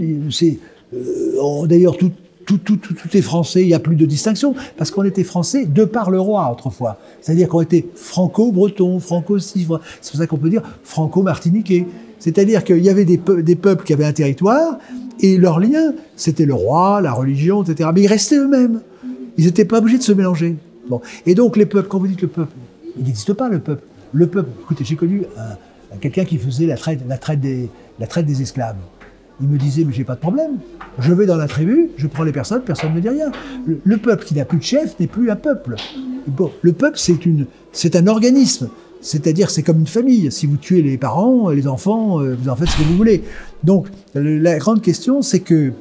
[0.95, 2.13] Euh, d'ailleurs, tout,
[2.59, 2.79] tout,
[3.13, 6.21] est français, il n'y a plus de distinction, parce qu'on était français de par le
[6.21, 6.99] roi autrefois.
[7.21, 9.81] C'est-à-dire qu'on était franco-breton, franco-civre.
[10.01, 11.87] C'est pour ça qu'on peut dire franco-martiniquais.
[12.19, 14.79] C'est-à-dire qu'il y avait des, peuples qui avaient un territoire,
[15.21, 17.91] et leur lien, c'était le roi, la religion, etc.
[17.95, 18.81] Mais ils restaient eux-mêmes.
[19.37, 20.57] Ils n'étaient pas obligés de se mélanger.
[20.89, 21.01] Bon.
[21.27, 22.53] Et donc les peuples, quand vous dites le peuple,
[22.97, 23.83] il n'existe pas le peuple.
[24.13, 25.23] Le peuple, écoutez, j'ai connu
[26.01, 28.77] quelqu'un qui faisait la traite des esclaves.
[29.43, 30.59] Il me disait, mais j'ai pas de problème.
[31.01, 33.33] Je vais dans la tribu, je prends les personnes, personne ne dit rien.
[33.67, 35.75] Le, peuple qui n'a plus de chef n'est plus un peuple.
[36.63, 38.69] Le peuple, c'est une, c'est un organisme.
[39.01, 40.31] C'est-à-dire, c'est comme une famille.
[40.31, 43.25] Si vous tuez les parents, les enfants, euh, vous en faites ce que vous voulez.
[43.65, 45.73] Donc, la grande question, c'est que,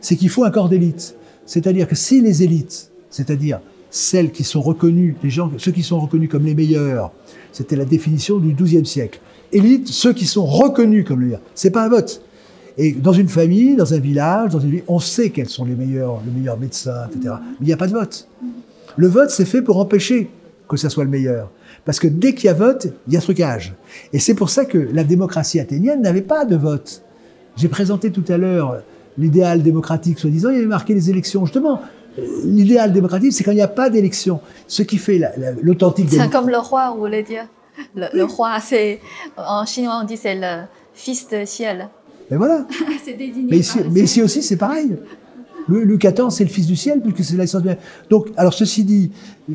[0.00, 1.16] c'est qu'il faut un corps d'élite.
[1.46, 5.98] C'est-à-dire que si les élites, c'est-à-dire celles qui sont reconnues, les gens, ceux qui sont
[5.98, 7.10] reconnus comme les meilleurs,
[7.50, 9.18] c'était la définition du XIIe siècle.
[9.52, 11.42] Élite, ceux qui sont reconnus comme les meilleurs.
[11.56, 12.22] C'est pas un vote.
[12.76, 15.74] Et dans une famille, dans un village, dans une ville, on sait quels sont les
[15.74, 17.34] meilleurs, le meilleur médecin, etc.
[17.42, 18.28] Mais il n'y a pas de vote.
[18.96, 20.30] Le vote, c'est fait pour empêcher
[20.68, 21.50] que ça soit le meilleur.
[21.84, 23.74] Parce que dès qu'il y a vote, il y a trucage.
[24.12, 27.02] Et c'est pour ça que la démocratie athénienne n'avait pas de vote.
[27.56, 28.82] J'ai présenté tout à l'heure
[29.16, 31.44] l'idéal démocratique, soi-disant, il y avait marqué les élections.
[31.44, 31.80] Justement,
[32.44, 34.40] L'idéal démocratique, c'est quand il n'y a pas d'élection.
[34.68, 35.20] Ce qui fait
[35.62, 37.46] l'authentique C'est comme le roi, vous voulez dire.
[37.96, 39.00] Le, roi, c'est
[39.36, 41.88] en chinois on dit c'est le fils de ciel.
[42.30, 42.66] Mais voilà.
[43.50, 44.96] mais, ici, mais ici aussi, c'est pareil.
[45.68, 47.76] Louis XIV, c'est le fils du ciel, puisque c'est l'essence bien.
[48.10, 49.10] Donc, alors ceci dit,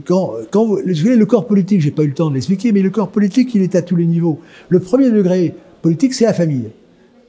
[0.06, 2.90] quand, quand vous, le corps politique, j'ai pas eu le temps de l'expliquer, mais le
[2.90, 4.40] corps politique, il est à tous les niveaux.
[4.70, 6.70] Le premier degré politique, c'est la famille,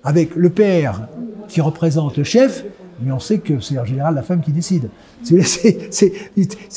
[0.03, 1.09] avec le père
[1.49, 2.65] qui représente le chef,
[3.03, 4.89] mais on sait que c'est en général la femme qui décide.
[5.23, 6.13] C'est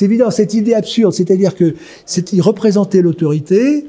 [0.00, 1.74] évident, cette idée absurde, c'est-à-dire que
[2.32, 3.86] il représentait l'autorité.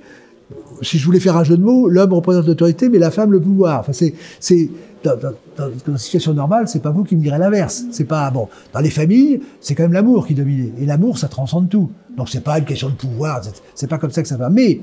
[0.81, 3.39] Si je voulais faire un jeu de mots, l'homme représente l'autorité, mais la femme le
[3.39, 3.81] pouvoir.
[3.81, 4.69] Enfin, c'est
[5.03, 7.83] dans, une situation normale, c'est pas vous qui me direz l'inverse.
[7.91, 8.47] C'est pas bon.
[8.73, 10.73] Dans les familles, c'est quand même l'amour qui domine.
[10.79, 11.91] Et l'amour, ça transcende tout.
[12.17, 13.41] Donc c'est pas une question de pouvoir.
[13.75, 14.49] C'est pas comme ça que ça va.
[14.49, 14.81] Mais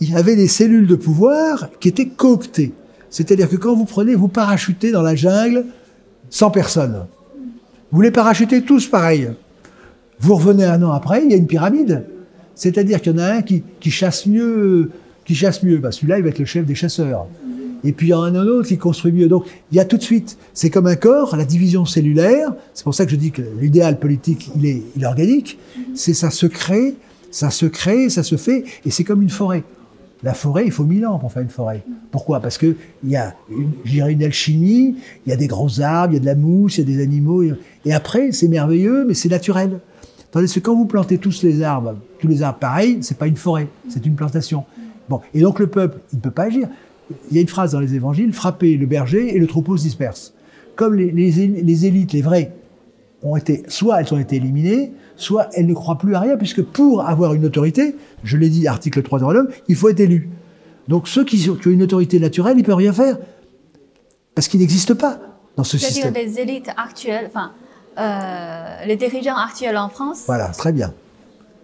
[0.00, 2.72] il y avait des cellules de pouvoir qui étaient cooptées.
[3.10, 5.64] C'est-à-dire que quand vous prenez, vous parachutez dans la jungle
[6.30, 7.06] sans personne.
[7.90, 9.30] Vous les parachutez tous pareil.
[10.20, 12.04] Vous revenez un an après, il y a une pyramide.
[12.58, 14.90] C'est-à-dire qu'il y en a un qui, chasse mieux,
[15.24, 15.78] qui chasse mieux.
[15.78, 17.26] Bah, celui-là, il va être le chef des chasseurs.
[17.84, 19.28] Et puis il y en a un autre qui construit mieux.
[19.28, 22.52] Donc il y a tout de suite, c'est comme un corps, la division cellulaire.
[22.74, 25.56] C'est pour ça que je dis que l'idéal politique, il est, organique.
[25.94, 26.96] C'est ça se crée,
[27.30, 29.62] ça se crée, ça se fait, et c'est comme une forêt.
[30.24, 31.84] La forêt, il faut mille ans pour faire une forêt.
[32.10, 32.40] Pourquoi?
[32.40, 36.16] Parce que il y a, une, une alchimie, il y a des gros arbres, il
[36.16, 37.44] y a de la mousse, il y a des animaux,
[37.84, 39.78] et après, c'est merveilleux, mais c'est naturel.
[40.30, 43.36] Tandis que quand vous plantez tous les arbres, tous les arbres pareils, c'est pas une
[43.36, 44.64] forêt, c'est une plantation.
[45.08, 46.68] Bon, et donc le peuple, il ne peut pas agir.
[47.30, 49.84] Il y a une phrase dans les évangiles, frapper le berger et le troupeau se
[49.84, 50.34] disperse.
[50.76, 52.52] Comme les, les élites, les vrais,
[53.22, 56.62] ont été, soit elles ont été éliminées, soit elles ne croient plus à rien, puisque
[56.62, 60.30] pour avoir une autorité, je l'ai dit, article 3 de l'homme, il faut être élu.
[60.86, 63.18] Donc ceux qui, ont une autorité naturelle, ils ne peuvent rien faire,
[64.34, 65.20] parce qu'ils n'existent pas
[65.56, 66.14] dans ce système.
[66.14, 67.52] C'est-à-dire les élites actuelles, enfin,
[67.98, 70.22] euh, les dirigeants actuels en France.
[70.26, 70.92] Voilà, très bien.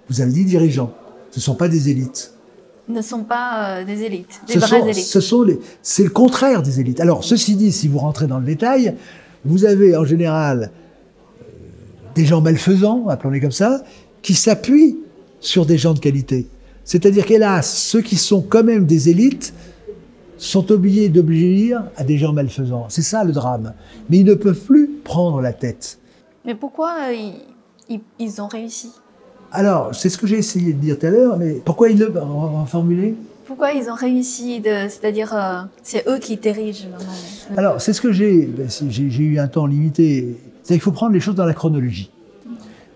[0.08, 0.92] Vous avez dit dirigeants,
[1.30, 2.32] ce ne sont pas des élites.
[2.88, 5.04] Ne sont pas euh, des élites, des vraies élites.
[5.04, 7.00] Ce sont les, c'est le contraire des élites.
[7.00, 8.94] Alors, ceci dit, si vous rentrez dans le détail,
[9.44, 10.70] vous avez en général
[12.14, 13.82] des gens malfaisants, appelons-les comme ça,
[14.22, 14.98] qui s'appuient
[15.40, 16.46] sur des gens de qualité.
[16.84, 19.54] C'est-à-dire qu'hélas, ceux qui sont quand même des élites
[20.36, 22.86] sont obligés d'obéir à des gens malfaisants.
[22.88, 23.72] C'est ça le drame.
[24.10, 25.98] Mais ils ne peuvent plus prendre la tête.
[26.44, 28.92] Mais pourquoi euh, ils, ont réussi?
[29.52, 32.16] Alors, c'est ce que j'ai essayé de dire tout à l'heure, mais pourquoi ils le...
[32.16, 33.14] ont formulé
[33.46, 36.88] pourquoi ils ont réussi C'est-à-dire, euh, c'est eux qui dirigent.
[37.58, 38.46] Alors, c'est ce que j'ai.
[38.46, 42.10] Ben, j'ai eu un temps limité c'est qu'il faut prendre les choses dans la chronologie.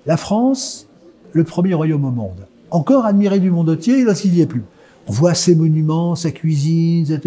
[0.07, 0.89] La France,
[1.33, 4.65] le premier royaume au monde, encore admiré du monde entier lorsqu'il n'y est plus.
[5.07, 7.21] On voit ses monuments, sa cuisine,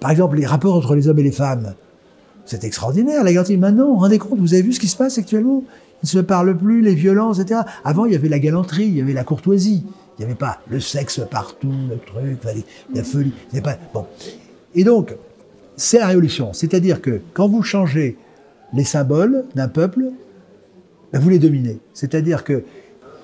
[0.00, 1.74] par exemple les rapports entre les hommes et les femmes.
[2.46, 3.24] C'est extraordinaire.
[3.24, 5.62] La galanterie, maintenant, vous vous rendez compte, vous avez vu ce qui se passe actuellement?
[6.02, 7.62] Ils ne se parlent plus, les violences, etc.
[7.84, 9.84] Avant, il y avait la galanterie, il y avait la courtoisie.
[10.18, 12.38] Il n'y avait pas le sexe partout, le truc,
[12.94, 13.32] la folie.
[13.52, 13.76] Il pas...
[13.92, 14.06] Bon.
[14.74, 15.14] Et donc,
[15.76, 16.52] c'est la révolution.
[16.52, 18.16] C'est-à-dire que quand vous changez
[18.72, 20.04] les symboles d'un peuple,
[21.12, 21.78] ben, vous les dominez.
[21.94, 22.64] C'est-à-dire que...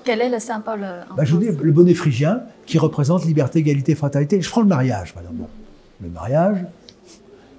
[0.03, 3.59] Quel est le symbole euh, ben, Je vous dis, le bonnet phrygien, qui représente liberté,
[3.59, 4.41] égalité, fraternité.
[4.41, 5.49] Je prends le mariage, par exemple.
[6.01, 6.57] le mariage,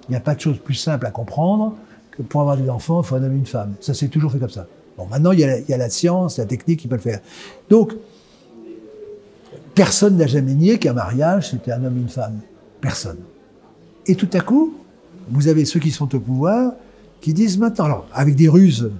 [0.07, 1.75] il n'y a pas de chose plus simple à comprendre
[2.11, 3.73] que pour avoir des enfants, il faut un homme et une femme.
[3.79, 4.67] Ça s'est toujours fait comme ça.
[4.97, 7.19] Bon, maintenant, il y, a, la science, la technique qui peut le faire.
[7.69, 7.93] Donc,
[9.73, 12.39] personne n'a jamais nié qu'un mariage, c'était un homme et une femme.
[12.79, 13.17] Personne.
[14.05, 14.75] Et tout à coup,
[15.29, 16.73] vous avez ceux qui sont au pouvoir
[17.21, 18.91] qui disent maintenant, alors avec des ruses,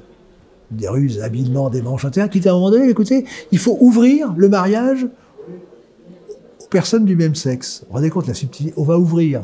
[0.71, 4.33] des ruses habilement, des manches qui disent à un moment donné, écoutez, il faut ouvrir
[4.37, 5.05] le mariage
[6.63, 7.81] aux personnes du même sexe.
[7.81, 9.41] Vous vous rendez compte la subtilité On va ouvrir.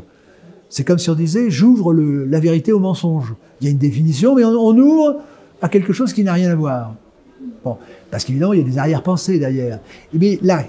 [0.69, 3.33] C'est comme si on disait, j'ouvre la vérité au mensonge.
[3.59, 5.17] Il y a une définition, mais on, ouvre
[5.61, 6.93] à quelque chose qui n'a rien à voir.
[7.63, 7.77] Bon,
[8.11, 9.79] parce qu'évidemment, il y a des arrière-pensées derrière.
[10.13, 10.63] Mais là,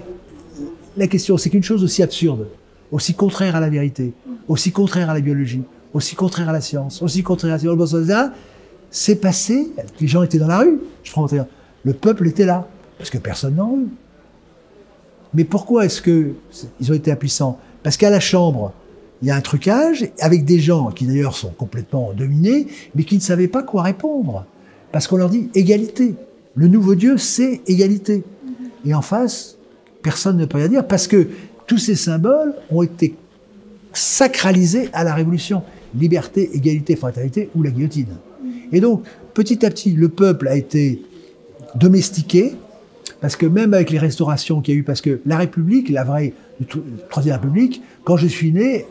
[0.97, 2.47] la question, c'est qu'une chose aussi absurde,
[2.91, 4.13] aussi contraire à la vérité,
[4.47, 5.61] aussi contraire à la biologie,
[5.93, 7.95] aussi contraire à la science, aussi contraire à la science,
[8.89, 11.27] c'est passé, les gens étaient dans la rue, je prends
[11.83, 13.87] le peuple était là, parce que personne n'en veut.
[15.33, 17.57] Mais pourquoi est-ce qu'ils ont été impuissants?
[17.83, 18.73] Parce qu'à la Chambre,
[19.21, 23.15] il y a un trucage avec des gens qui d'ailleurs sont complètement dominés, mais qui
[23.15, 24.45] ne savaient pas quoi répondre.
[24.91, 26.15] Parce qu'on leur dit égalité.
[26.55, 28.23] Le nouveau Dieu, c'est égalité.
[28.85, 29.57] Et en face,
[30.01, 31.27] personne ne peut rien dire parce que
[31.67, 33.15] tous ces symboles ont été
[33.93, 35.63] sacralisés à la Révolution
[35.95, 38.17] liberté, égalité, fraternité ou la guillotine.
[38.71, 39.03] Et donc,
[39.33, 41.01] petit à petit, le peuple a été
[41.75, 42.53] domestiqué,
[43.19, 46.03] parce que même avec les restaurations qu'il y a eu, parce que la République, la
[46.03, 46.33] vraie
[47.09, 48.85] Troisième République, quand je suis né,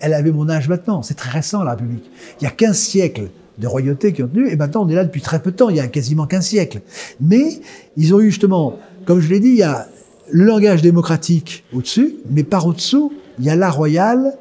[0.00, 1.02] elle avait mon âge maintenant.
[1.02, 2.10] C'est très récent, la République.
[2.40, 5.04] Il y a 15 siècles des royautés qui ont tenu, et maintenant on est là
[5.04, 6.80] depuis très peu de temps, il y a quasiment qu'un siècle.
[7.20, 7.60] Mais
[7.96, 9.86] ils ont eu justement, comme je l'ai dit, il y a
[10.30, 14.38] le langage démocratique au-dessus, mais par au-dessous, il y a l'art royal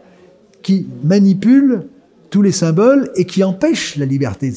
[0.62, 1.88] qui manipule
[2.30, 4.54] tous les symboles et qui empêche la liberté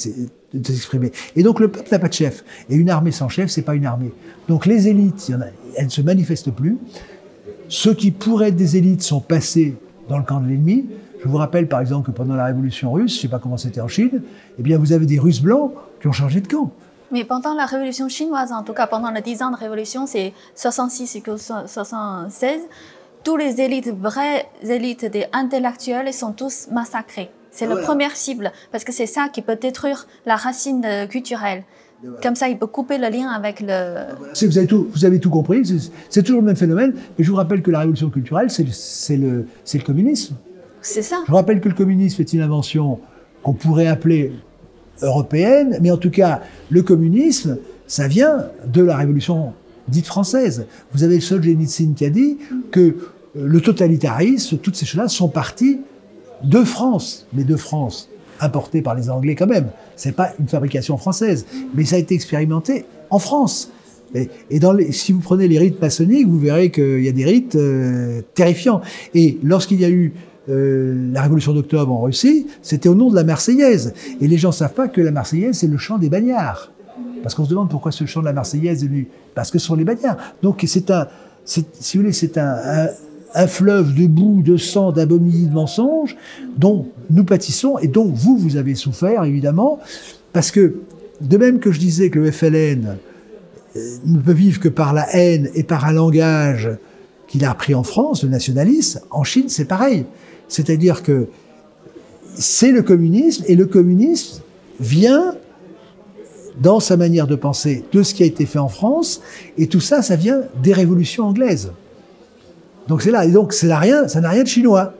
[0.52, 1.10] de s'exprimer.
[1.36, 2.44] Et donc le peuple n'a pas de chef.
[2.68, 4.12] Et une armée sans chef, c'est pas une armée.
[4.48, 5.32] Donc les élites,
[5.76, 6.76] elles ne se manifestent plus.
[7.68, 9.76] Ceux qui pourraient être des élites sont passés
[10.08, 10.86] dans le camp de l'ennemi.
[11.22, 13.56] Je vous rappelle par exemple que pendant la révolution russe, je ne sais pas comment
[13.56, 14.22] c'était en Chine,
[14.58, 16.70] eh bien vous avez des Russes blancs qui ont changé de camp.
[17.12, 20.32] Mais pendant la révolution chinoise, en tout cas pendant les 10 ans de révolution, c'est
[20.54, 21.22] 66 et
[21.66, 22.60] 76,
[23.22, 27.30] tous les élites, vraies élites des intellectuels sont tous massacrés.
[27.52, 31.64] C'est la première cible, parce que c'est ça qui peut détruire la racine euh, culturelle.
[32.22, 34.12] Comme ça, il peut couper le lien avec le.
[34.46, 35.62] Vous avez tout, vous avez tout compris.
[36.10, 36.94] C'est toujours le même phénomène.
[37.18, 40.34] Mais je vous rappelle que la révolution culturelle, c'est le, le communisme.
[40.80, 41.22] C'est ça.
[41.26, 42.98] Je vous rappelle que le communisme est une invention
[43.42, 44.32] qu'on pourrait appeler
[45.00, 49.52] européenne, mais en tout cas, le communisme, ça vient de la révolution
[49.88, 50.66] dite française.
[50.92, 52.38] Vous avez le Solzhenitsyn qui a dit
[52.70, 52.94] que euh,
[53.34, 55.80] le totalitarisme, toutes ces choses-là sont parties
[56.42, 58.08] de France, mais de France,
[58.42, 59.68] importées par les Anglais quand même.
[59.96, 63.70] C'est pas une fabrication française, mais ça a été expérimenté en France.
[64.14, 64.28] Et,
[64.90, 68.82] si vous prenez les rites maçonniques, vous verrez qu'il y a des rites euh, terrifiants.
[69.14, 70.12] Et lorsqu'il y a eu
[70.48, 73.94] euh, la révolution d'octobre en Russie, c'était au nom de la Marseillaise.
[74.20, 76.72] Et les gens ne savent pas que la Marseillaise, c'est le chant des bagnards.
[77.22, 79.08] Parce qu'on se demande pourquoi ce chant de la Marseillaise est venu.
[79.34, 80.18] Parce que ce sont les bagnards.
[80.42, 81.06] Donc c'est un,
[81.44, 82.88] si vous voulez, c'est un,
[83.46, 86.16] fleuve de boue, de sang, d'abominables mensonges
[86.56, 89.78] dont nous pâtissons et dont vous, vous avez souffert, évidemment.
[90.32, 90.76] Parce que,
[91.20, 92.96] de même que je disais que le FLN
[93.76, 96.70] euh, ne peut vivre que par la haine et par un langage
[97.28, 100.04] qu'il a appris en France, le nationalisme, en Chine, c'est pareil.
[100.48, 101.28] C'est-à-dire que
[102.34, 104.42] c'est le communisme et le communisme
[104.80, 105.34] vient
[106.60, 109.22] dans sa manière de penser de ce qui a été fait en France
[109.56, 111.72] et tout ça, ça vient des révolutions anglaises.
[112.88, 114.94] Donc c'est là et donc ça n'a rien, ça n'a rien de chinois.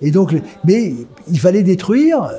[0.00, 0.94] Et donc, mais
[1.28, 2.30] il fallait détruire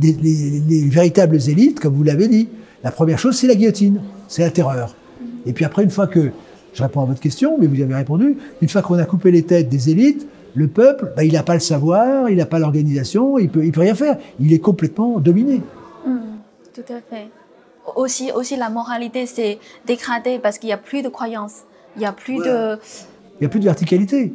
[0.00, 2.48] les, véritables élites, comme vous l'avez dit.
[2.84, 4.94] La première chose, c'est la guillotine, c'est la terreur.
[5.46, 6.30] Et puis après, une fois que
[6.74, 9.32] je réponds à votre question, mais vous y avez répondu, une fois qu'on a coupé
[9.32, 12.58] les têtes des élites, le peuple, bah, il n'a pas le savoir, il n'a pas
[12.58, 14.16] l'organisation, il peut, il peut rien faire.
[14.40, 15.60] Il est complètement dominé.
[16.06, 16.38] Hmm,
[16.74, 17.28] tout à fait.
[17.96, 21.62] Aussi, aussi la moralité s'est dégradée parce qu'il n'y a plus de croyance.
[21.96, 22.78] Il n'y a plus de...
[23.38, 24.34] Il n'y a plus de verticalité.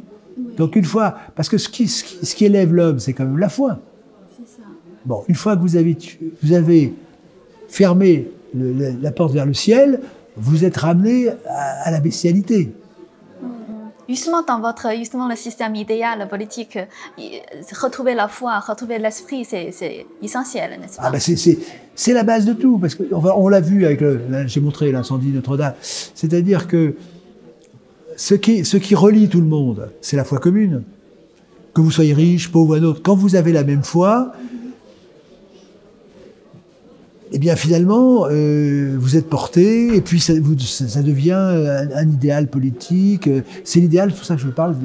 [0.56, 3.48] Donc une fois, parce que ce qui, ce qui, élève l'homme, c'est quand même la
[3.48, 3.78] foi.
[4.46, 4.62] Ça.
[5.04, 5.96] Bon, une fois que vous avez,
[6.42, 6.94] vous avez
[7.68, 10.00] fermé la porte vers le ciel,
[10.36, 11.28] vous êtes ramené
[11.84, 12.72] à la bestialité.
[14.08, 16.78] Justement, dans votre justement le système idéal politique,
[17.80, 21.04] retrouver la foi, retrouver l'esprit, c'est essentiel, n'est-ce pas?
[21.06, 21.20] ah ben
[21.94, 24.02] C'est la base de tout, parce qu'on on, l'a vu avec,
[24.46, 26.94] j'ai montré l'incendie de Notre-Dame, c'est-à-dire que
[28.16, 30.82] ce qui, relie tout le monde, c'est la foi commune.
[31.74, 34.32] Que vous soyez riche, pauvre ou un autre, quand vous avez la même foi,
[37.32, 43.28] eh bien finalement, euh, vous êtes porté, et puis ça, devient un, idéal politique.
[43.64, 44.76] C'est l'idéal, c'est pour ça que je parle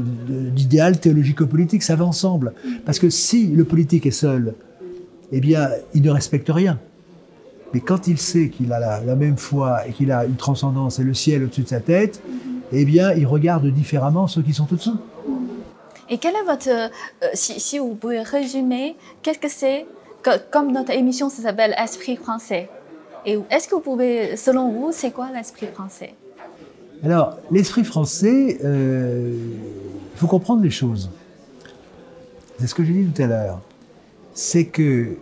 [0.56, 2.54] d'idéal théologico-politique, ça va ensemble.
[2.86, 4.56] Parce que si le politique est seul,
[5.32, 6.80] eh bien, il ne respecte rien.
[7.74, 11.04] Mais quand il sait qu'il a la, même foi et qu'il a une transcendance et
[11.04, 12.22] le ciel au-dessus de sa tête,
[12.72, 14.98] eh bien, il regarde différemment ceux qui sont au-dessous.
[16.10, 16.90] Et quel est votre, euh,
[17.34, 19.86] si, si, vous pouvez résumer, qu'est-ce que c'est
[20.52, 22.70] comme notre émission s'appelle Esprit français,
[23.26, 26.14] et est-ce que vous pouvez, selon vous, c'est quoi l'esprit français?
[27.04, 29.34] Alors, l'esprit français, euh,
[30.14, 31.10] il faut comprendre les choses.
[32.60, 33.62] C'est ce que j'ai dit tout à l'heure.
[34.34, 35.18] C'est que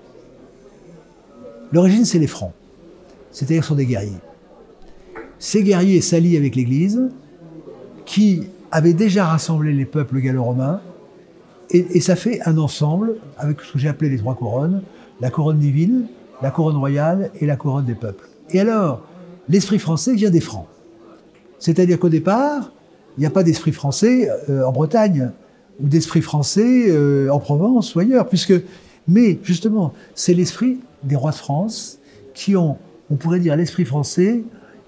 [1.72, 2.54] l'origine, c'est les Francs.
[3.32, 4.18] C'est-à-dire ce sont des guerriers.
[5.40, 7.10] Ces guerriers s'allient avec l'Église,
[8.08, 10.82] qui avait déjà rassemblé les peuples gallo-romains
[11.70, 14.82] et, ça fait un ensemble avec ce que j'ai appelé les trois couronnes,
[15.20, 16.06] la couronne divine,
[16.42, 18.26] la couronne royale et la couronne des peuples.
[18.52, 19.06] Et alors,
[19.50, 20.66] l'esprit français vient des Francs.
[21.60, 22.72] C'est-à-dire qu'au départ,
[23.18, 25.32] il n'y a pas d'esprit français euh, en Bretagne
[25.82, 28.54] ou d'esprit français euh, en Provence ou ailleurs, puisque,
[29.10, 32.00] mais justement, c'est l'esprit des rois de France
[32.34, 32.78] qui ont,
[33.12, 34.44] on pourrait dire l'esprit français,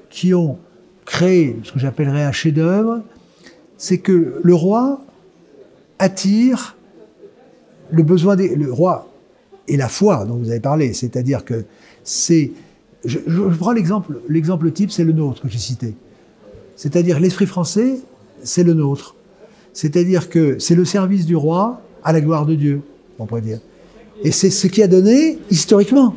[0.10, 0.58] qui ont
[1.10, 3.02] créé ce que j'appellerais un chef-d'œuvre,
[3.78, 5.02] c'est que le roi
[5.98, 6.78] attire
[7.92, 9.12] le besoin des le roi
[9.68, 11.66] et la foi dont vous avez parlé, c'est-à-dire que
[12.04, 12.52] c'est
[13.06, 13.18] je,
[13.58, 15.96] prends l'exemple l'exemple type c'est le nôtre que j'ai cité.
[16.76, 18.00] C'est-à-dire l'esprit français,
[18.44, 19.16] c'est le nôtre.
[19.74, 22.82] C'est-à-dire que c'est le service du roi à la gloire de Dieu,
[23.18, 23.60] on pourrait dire.
[24.24, 26.16] Et c'est ce qui a donné historiquement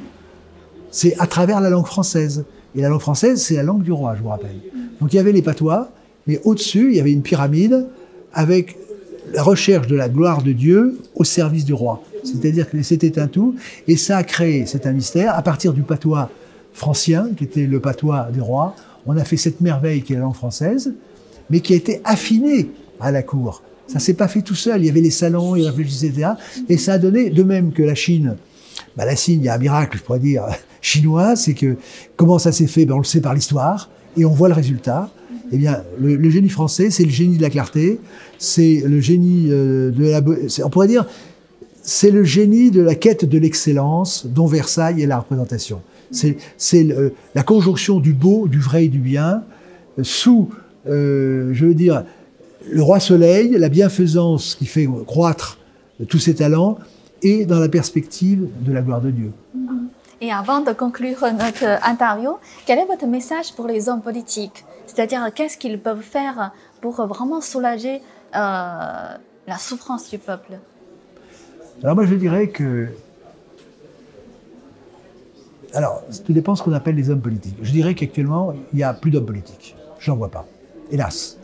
[0.92, 2.44] c'est à travers la langue française.
[2.74, 4.56] Et la langue française, c'est la langue du roi, je vous rappelle.
[5.00, 5.90] Donc il y avait les patois,
[6.26, 7.86] mais au-dessus, il y avait une pyramide
[8.32, 8.76] avec
[9.32, 12.02] la recherche de la gloire de Dieu au service du roi.
[12.24, 13.56] C'est-à-dire que c'était un tout,
[13.88, 16.30] et ça a créé, c'est un mystère, à partir du patois
[16.72, 18.74] francien, qui était le patois des rois,
[19.06, 20.94] on a fait cette merveille qui est la langue française,
[21.50, 22.70] mais qui a été affinée
[23.00, 23.62] à la cour.
[23.88, 24.80] Ça s'est pas fait tout seul.
[24.80, 26.30] Il y avait les salons, ils réfléchissaient, etc.
[26.68, 28.36] Et ça a donné, de même que la Chine,
[28.96, 30.44] bah, la Chine, il y a un miracle, je pourrais dire,
[30.82, 31.76] chinois, c'est que
[32.16, 35.08] comment ça s'est fait ben, On le sait par l'histoire, et on voit le résultat.
[35.52, 38.00] Eh bien, le, génie français, c'est le génie de la clarté,
[38.38, 40.20] c'est le génie euh, de la...
[40.64, 41.06] On pourrait dire,
[41.82, 45.80] c'est le génie de la quête de l'excellence dont Versailles est la représentation.
[46.10, 46.36] C'est
[47.34, 49.42] la conjonction du beau, du vrai et du bien,
[50.02, 50.50] sous,
[50.86, 52.04] euh, je veux dire,
[52.70, 55.58] le roi soleil, la bienfaisance qui fait croître
[56.08, 56.78] tous ses talents,
[57.22, 59.30] et dans la perspective de la gloire de Dieu.
[60.22, 64.64] Et avant de conclure notre interview, quel est votre message pour les hommes politiques?
[64.86, 67.98] C'est-à-dire, qu'est-ce qu'ils peuvent faire pour vraiment soulager euh,
[68.36, 70.60] la souffrance du peuple?
[71.82, 72.86] Alors moi, je dirais que...
[75.74, 77.56] Alors, tout dépend de ce qu'on appelle les hommes politiques.
[77.60, 79.74] Je dirais qu'actuellement, il n'y a plus d'hommes politiques.
[79.98, 80.46] Je n'en vois pas.
[80.92, 81.36] Hélas.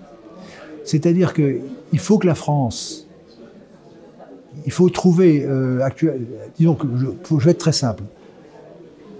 [0.84, 3.08] C'est-à-dire qu'il faut que la France,
[4.64, 5.84] il faut trouver, euh,
[6.56, 8.04] disons que je, vais être très simple.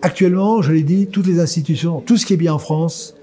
[0.03, 3.15] Actuellement, je l'ai dit, toutes les institutions, tout ce qui est bien en France,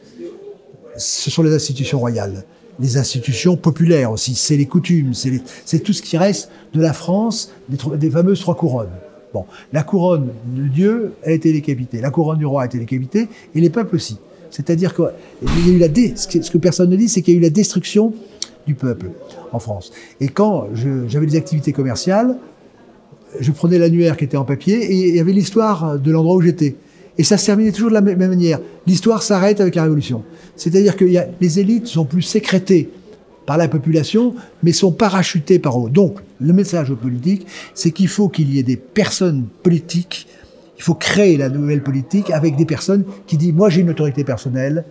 [0.97, 2.43] ce sont les institutions royales.
[2.79, 7.53] Les institutions populaires aussi, c'est les coutumes, c'est tout ce qui reste de la France,
[7.69, 8.89] des, fameuses trois couronnes.
[9.33, 13.29] Bon, la couronne de Dieu, a été décapitée, la couronne du roi a été décapitée,
[13.53, 14.17] et les peuples aussi.
[14.49, 15.03] C'est-à-dire que
[15.43, 17.49] y a eu la ce que personne ne dit, c'est qu'il y a eu la
[17.49, 18.13] destruction
[18.67, 19.11] du peuple
[19.53, 19.91] en France.
[20.19, 20.67] Et quand
[21.07, 22.37] j'avais des activités commerciales,
[23.39, 26.41] je prenais l'annuaire qui était en papier et il y avait l'histoire de l'endroit où
[26.41, 26.75] j'étais.
[27.17, 28.59] Et ça se terminait toujours de la même manière.
[28.87, 30.23] L'histoire s'arrête avec la Révolution.
[30.55, 31.05] C'est-à-dire que
[31.39, 32.89] les élites sont plus sécrétées
[33.45, 35.89] par la population, mais sont parachutées par eux.
[35.89, 40.27] Donc, le message aux politiques, c'est qu'il faut qu'il y ait des personnes politiques,
[40.77, 44.23] il faut créer la nouvelle politique avec des personnes qui disent, moi j'ai une autorité
[44.23, 44.83] personnelle,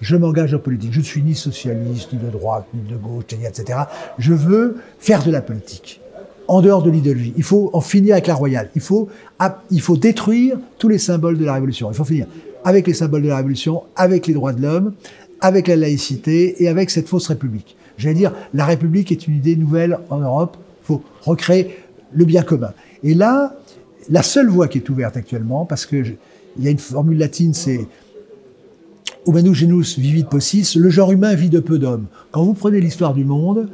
[0.00, 0.92] je m'engage en politique.
[0.92, 3.80] Je ne suis ni socialiste, ni de droite, ni de gauche, etc.
[4.18, 6.00] Je veux faire de la politique.
[6.50, 7.32] En dehors de l'idéologie.
[7.36, 8.70] Il faut en finir avec la royale.
[8.74, 9.08] Il faut,
[9.70, 11.88] il faut détruire tous les symboles de la révolution.
[11.92, 12.26] Il faut finir
[12.64, 14.94] avec les symboles de la révolution, avec les droits de l'homme,
[15.40, 17.76] avec la laïcité et avec cette fausse république.
[17.98, 20.56] J'allais dire, la république est une idée nouvelle en Europe.
[20.82, 21.76] Il faut recréer
[22.12, 22.72] le bien commun.
[23.04, 23.54] Et là,
[24.08, 26.04] la seule voie qui est ouverte actuellement, parce que
[26.58, 27.86] il y a une formule latine, c'est
[29.26, 32.06] Humanus genus vivit possis, le genre humain vit de peu d'hommes.
[32.32, 33.68] Quand vous prenez l'histoire du monde,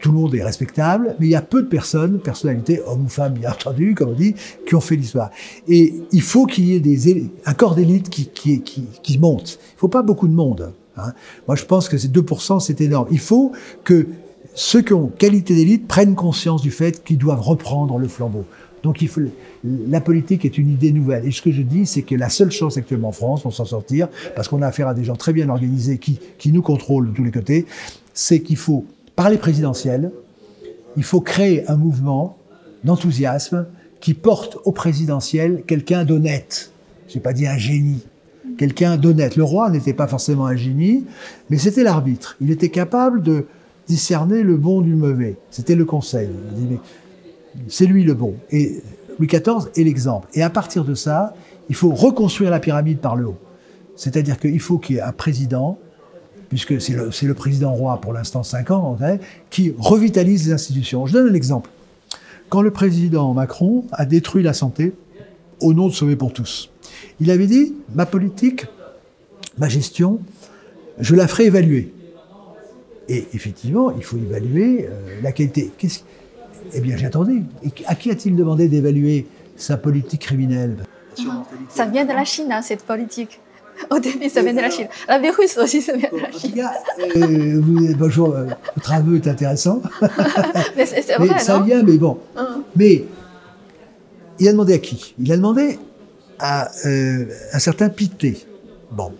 [0.00, 3.08] tout le monde est respectable, mais il y a peu de personnes, personnalités, hommes ou
[3.08, 4.34] femmes bien entendu, comme on dit,
[4.66, 5.30] qui ont fait l'histoire.
[5.66, 9.58] Et il faut qu'il y ait des, un corps d'élite qui, qui, qui, qui, monte.
[9.72, 10.72] Il ne faut pas beaucoup de monde.
[10.96, 11.12] Hein.
[11.46, 13.08] Moi, je pense que ces 2%, c'est énorme.
[13.10, 13.52] Il faut
[13.84, 14.06] que
[14.54, 18.44] ceux qui ont qualité d'élite prennent conscience du fait qu'ils doivent reprendre le flambeau.
[18.82, 19.20] Donc il faut,
[19.64, 21.26] la politique est une idée nouvelle.
[21.26, 23.64] Et ce que je dis, c'est que la seule chance actuellement en France pour s'en
[23.64, 27.10] sortir, parce qu'on a affaire à des gens très bien organisés qui, qui nous contrôlent
[27.10, 27.66] de tous les côtés,
[28.14, 28.84] c'est qu'il faut,
[29.18, 30.12] par les présidentielles,
[30.96, 32.38] il faut créer un mouvement
[32.84, 33.66] d'enthousiasme
[33.98, 36.70] qui porte au présidentiel quelqu'un d'honnête.
[37.08, 38.06] J'ai pas dit un génie.
[38.58, 39.34] Quelqu'un d'honnête.
[39.34, 41.04] Le roi n'était pas forcément un génie,
[41.50, 42.36] mais c'était l'arbitre.
[42.40, 43.46] Il était capable de
[43.88, 45.36] discerner le bon du mauvais.
[45.50, 46.28] C'était le conseil.
[47.66, 48.34] C'est lui le bon.
[48.52, 48.84] Et
[49.18, 50.28] Louis XIV est l'exemple.
[50.34, 51.34] Et à partir de ça,
[51.68, 53.38] il faut reconstruire la pyramide par le haut.
[53.96, 55.76] C'est-à-dire qu'il faut qu'il y ait un président,
[56.48, 58.98] puisque c'est le, président roi pour l'instant 5 ans,
[59.50, 61.06] qui revitalise les institutions.
[61.06, 61.70] Je donne un exemple.
[62.48, 64.94] Quand le président Macron a détruit la santé
[65.60, 66.70] au nom de Sauver pour tous,
[67.20, 68.66] il avait dit, ma politique,
[69.58, 70.20] ma gestion,
[70.98, 71.92] je la ferai évaluer.
[73.08, 75.70] Et effectivement, il faut évaluer euh, la qualité.
[76.74, 77.42] Eh bien, j'attendais.
[77.86, 79.26] À qui a-t-il demandé d'évaluer
[79.56, 80.76] sa politique criminelle?
[81.68, 83.40] Ça vient de la Chine, hein, cette politique.
[83.90, 84.88] Au début, ça vient de la Chine.
[85.08, 86.64] La virus aussi, ça vient de la Chine.
[87.16, 89.82] Euh, vous, bonjour, euh, votre aveu est intéressant.
[90.76, 92.18] mais c'est vrai, Ça vient, mais bon.
[92.36, 92.62] Hein.
[92.76, 93.04] Mais
[94.38, 95.14] il a demandé à qui?
[95.18, 95.78] Il a demandé
[96.38, 98.46] à euh, un certain Pité.
[98.90, 99.12] Bon.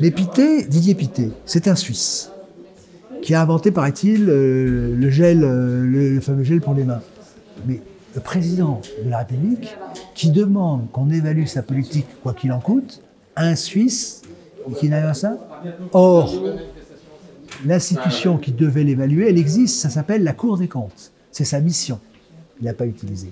[0.00, 2.30] Mais Pité, Didier Pité, c'est un Suisse
[3.22, 7.00] qui a inventé, paraît-il, euh, le gel, euh, le, fameux gel pour les mains.
[7.66, 7.80] Mais
[8.14, 9.76] le président de la République,
[10.14, 13.02] qui demande qu'on évalue sa politique, quoi qu'il en coûte,
[13.38, 14.22] un Suisse
[14.78, 15.38] qui n'a rien ça.
[15.92, 16.34] Or,
[17.64, 21.12] l'institution qui devait l'évaluer, elle existe, ça s'appelle la Cour des comptes.
[21.32, 21.98] C'est sa mission.
[22.60, 23.30] Il n'a pas utilisé.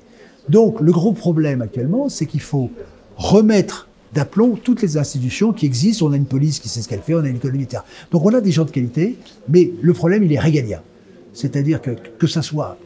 [0.49, 2.71] Donc, le gros problème actuellement, c'est qu'il faut
[3.17, 6.07] remettre d'aplomb toutes les institutions qui existent.
[6.07, 7.85] On a une police qui sait ce qu'elle fait, on a une économie militaire.
[8.11, 10.81] Donc on a des gens de qualité, mais le problème, il est régalien.
[11.35, 12.79] C'est-à-dire que que ça soit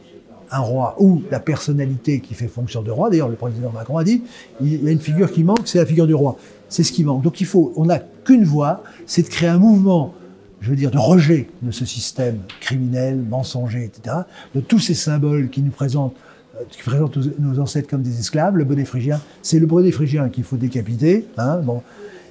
[0.51, 3.09] un roi ou la personnalité qui fait fonction de roi.
[3.09, 4.23] D'ailleurs, le président Macron a dit,
[4.61, 6.37] il y a une figure qui manque, c'est la figure du roi.
[6.69, 7.21] C'est ce qui manque.
[7.21, 10.13] Donc il faut, on n'a qu'une voie, c'est de créer un mouvement,
[10.59, 14.17] je veux dire, de rejet de ce système criminel, mensonger, etc.,
[14.53, 16.15] de tous ces symboles qui nous présentent
[16.55, 20.27] euh, qui présentent nos ancêtres comme des esclaves, le bonnet phrygien, c'est le bonnet phrygien
[20.27, 21.25] qu'il faut décapiter.
[21.37, 21.61] Hein.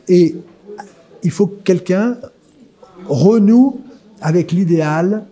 [0.08, 0.36] Et
[1.22, 2.16] il faut que quelqu'un
[3.08, 3.80] renoue
[4.20, 5.24] avec l'idéal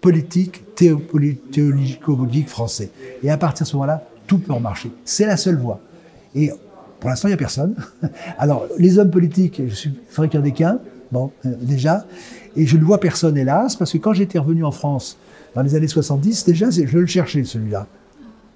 [0.00, 2.90] politique, théologico-politique français.
[3.22, 4.90] Et à partir de ce moment-là, tout peut marcher.
[5.04, 5.80] C'est la seule voie.
[6.34, 6.50] Et
[7.00, 7.74] pour l'instant, il n'y a personne.
[8.38, 10.78] Alors, les hommes politiques, je suis fréquent des qu'un,
[11.12, 12.04] bon, euh, déjà,
[12.56, 15.18] et je ne vois personne, hélas, parce que quand j'étais revenu en France,
[15.54, 17.86] dans les années 70, déjà, je le cherchais, celui-là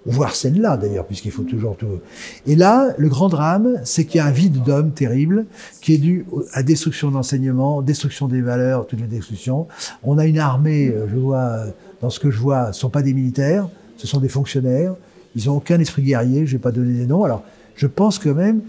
[0.06, 2.00] voire celle-là d'ailleurs, puisqu'il faut toujours tout.
[2.46, 5.46] Et là, le grand drame, c'est qu'il y a un vide d'homme terrible
[5.80, 9.68] qui est dû à destruction d'enseignement, destruction des valeurs, toutes les destructions.
[10.02, 11.64] On a une armée, euh, je vois,
[12.00, 14.94] dans ce que je vois, ce sont pas des militaires, ce sont des fonctionnaires.
[15.36, 17.24] Ils n'ont aucun esprit guerrier, je vais pas donner des noms.
[17.24, 17.44] Alors,
[17.76, 18.62] je pense quand même,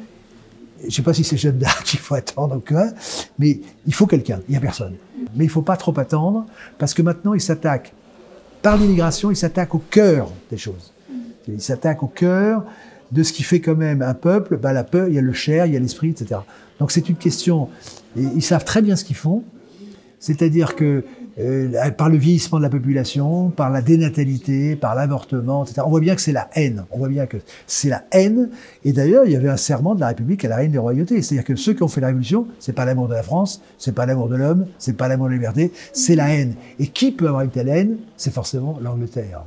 [0.87, 2.87] je sais pas si c'est Jeanne d'Arc qu'il faut attendre ou quoi,
[3.39, 4.95] mais il faut quelqu'un, il y a personne.
[5.35, 6.45] Mais il faut pas trop attendre,
[6.77, 7.93] parce que maintenant, il s'attaque,
[8.61, 10.93] par l'immigration, il s'attaque au cœur des choses.
[11.47, 12.63] Il s'attaque au cœur
[13.11, 14.57] de ce qui fait quand même un peuple.
[14.57, 14.71] Bah,
[15.07, 16.41] il y a le chair, il y a l'esprit, etc.
[16.79, 17.69] Donc c'est une question.
[18.15, 19.43] Ils savent très bien ce qu'ils font.
[20.19, 21.03] C'est-à-dire que
[21.39, 25.81] euh, par le vieillissement de la population, par la dénatalité, par l'avortement, etc.
[25.85, 26.85] On voit bien que c'est la haine.
[26.91, 28.49] On voit bien que c'est la haine.
[28.83, 31.21] Et d'ailleurs, il y avait un serment de la République à la reine des royautés.
[31.21, 33.95] C'est-à-dire que ceux qui ont fait la révolution, c'est pas l'amour de la France, c'est
[33.95, 36.55] pas l'amour de l'homme, c'est pas l'amour de la liberté, c'est la haine.
[36.79, 37.97] Et qui peut avoir une telle haine?
[38.17, 39.43] C'est forcément l'Angleterre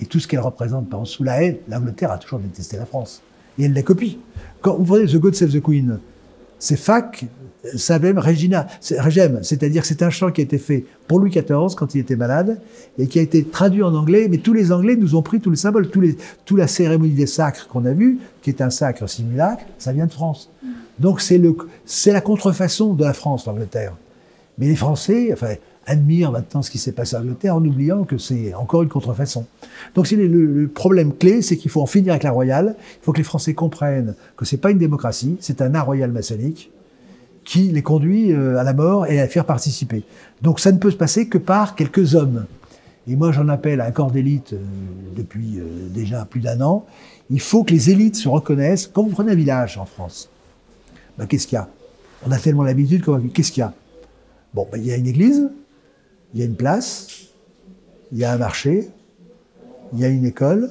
[0.00, 3.22] et tout ce qu'elle représente par sous la haine, l'Angleterre a toujours détesté la France.
[3.58, 4.18] Et elle la copie.
[4.60, 5.98] Quand vous prenez The God Save the Queen,
[6.58, 7.26] c'est Fac,
[7.74, 8.66] Savem, Regina,
[8.98, 12.16] Regem, c'est-à-dire c'est un chant qui a été fait pour Louis XIV quand il était
[12.16, 12.60] malade
[12.98, 15.50] et qui a été traduit en anglais, mais tous les Anglais nous ont pris tous
[15.50, 18.70] les symboles, tous les, toute la cérémonie des sacres qu'on a vu, qui est un
[18.70, 20.50] sacre simulacre, ça vient de France.
[20.98, 21.40] Donc c'est
[21.84, 23.94] c'est la contrefaçon de la France, l'Angleterre.
[24.58, 25.54] Mais les Français, enfin,
[25.86, 29.46] admire maintenant ce qui s'est passé en Angleterre en oubliant que c'est encore une contrefaçon.
[29.94, 32.76] Donc le, le problème clé, c'est qu'il faut en finir avec la royale.
[32.78, 36.10] Il faut que les Français comprennent que c'est pas une démocratie, c'est un art royal
[36.10, 36.70] maçonnique
[37.44, 40.02] qui les conduit euh, à la mort et à faire participer.
[40.42, 42.44] Donc ça ne peut se passer que par quelques hommes.
[43.08, 44.58] Et moi j'en appelle à un corps d'élite euh,
[45.16, 46.84] depuis euh, déjà plus d'un an.
[47.30, 48.88] Il faut que les élites se reconnaissent.
[48.92, 50.28] Quand vous prenez un village en France,
[51.16, 51.68] ben, qu'est-ce qu'il y a?
[52.26, 53.72] On a tellement l'habitude, qu'est-ce qu'il y a?
[54.52, 55.48] Bon, ben, il y a une église,
[56.34, 57.08] il y a une place,
[58.12, 58.88] il y a un marché,
[59.92, 60.70] il y a une école,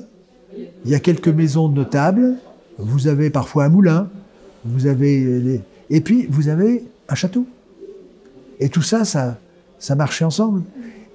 [0.86, 2.36] il y a quelques maisons notables,
[2.78, 4.10] vous avez parfois un moulin,
[4.64, 7.46] vous avez et puis vous avez un château.
[8.60, 9.38] Et tout ça, ça,
[9.80, 10.64] ça marchait ensemble.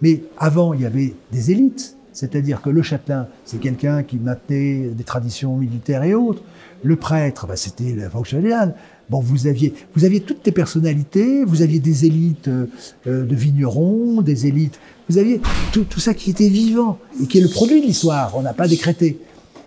[0.02, 1.96] Mais avant, il y avait des élites.
[2.12, 6.42] C'est-à-dire que le châtelain, c'est quelqu'un qui maintenait des traditions militaires et autres.
[6.82, 8.72] Le prêtre, bah, c'était le fonctionnaire.
[9.10, 12.66] Bon, vous aviez, vous aviez toutes les personnalités, vous aviez des élites euh,
[13.08, 15.40] euh, de vignerons, des élites, vous aviez
[15.72, 18.36] tout, tout, ça qui était vivant et qui est le produit de l'histoire.
[18.36, 19.18] On n'a pas décrété.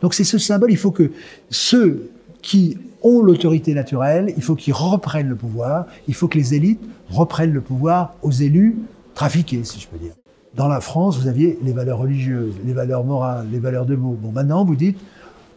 [0.02, 0.72] Donc c'est ce symbole.
[0.72, 1.12] Il faut que
[1.50, 2.10] ceux
[2.42, 5.88] qui ont l'autorité naturelle, il faut qu'ils reprennent le pouvoir.
[6.08, 8.78] Il faut que les élites reprennent le pouvoir aux élus
[9.14, 10.14] trafiqués, si je peux dire.
[10.56, 14.18] Dans la France, vous aviez les valeurs religieuses, les valeurs morales, les valeurs de mots.
[14.22, 14.98] Bon, maintenant, vous dites,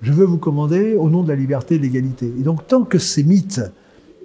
[0.02, 2.26] je veux vous commander au nom de la liberté et de l'égalité.
[2.38, 3.62] Et donc, tant que ces mythes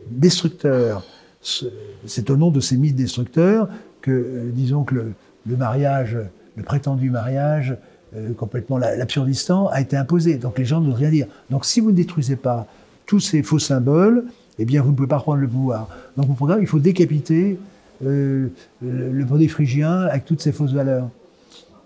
[0.10, 1.04] destructeurs,
[1.42, 3.68] c'est au nom de ces mythes destructeurs
[4.02, 6.18] que, euh, disons que le, mariage,
[6.56, 7.78] le prétendu mariage,
[8.16, 10.36] euh, complètement l'absurdistan, a été imposé.
[10.36, 11.28] Donc les gens ne rien dire.
[11.50, 12.68] Donc si vous ne détruisez pas
[13.06, 14.26] tous ces faux symboles,
[14.60, 15.88] eh bien vous ne pouvez pas prendre le pouvoir.
[16.18, 17.58] Donc au programme, il faut décapiter
[18.06, 18.48] euh,
[18.82, 21.10] le, le phrygien avec toutes ces fausses valeurs.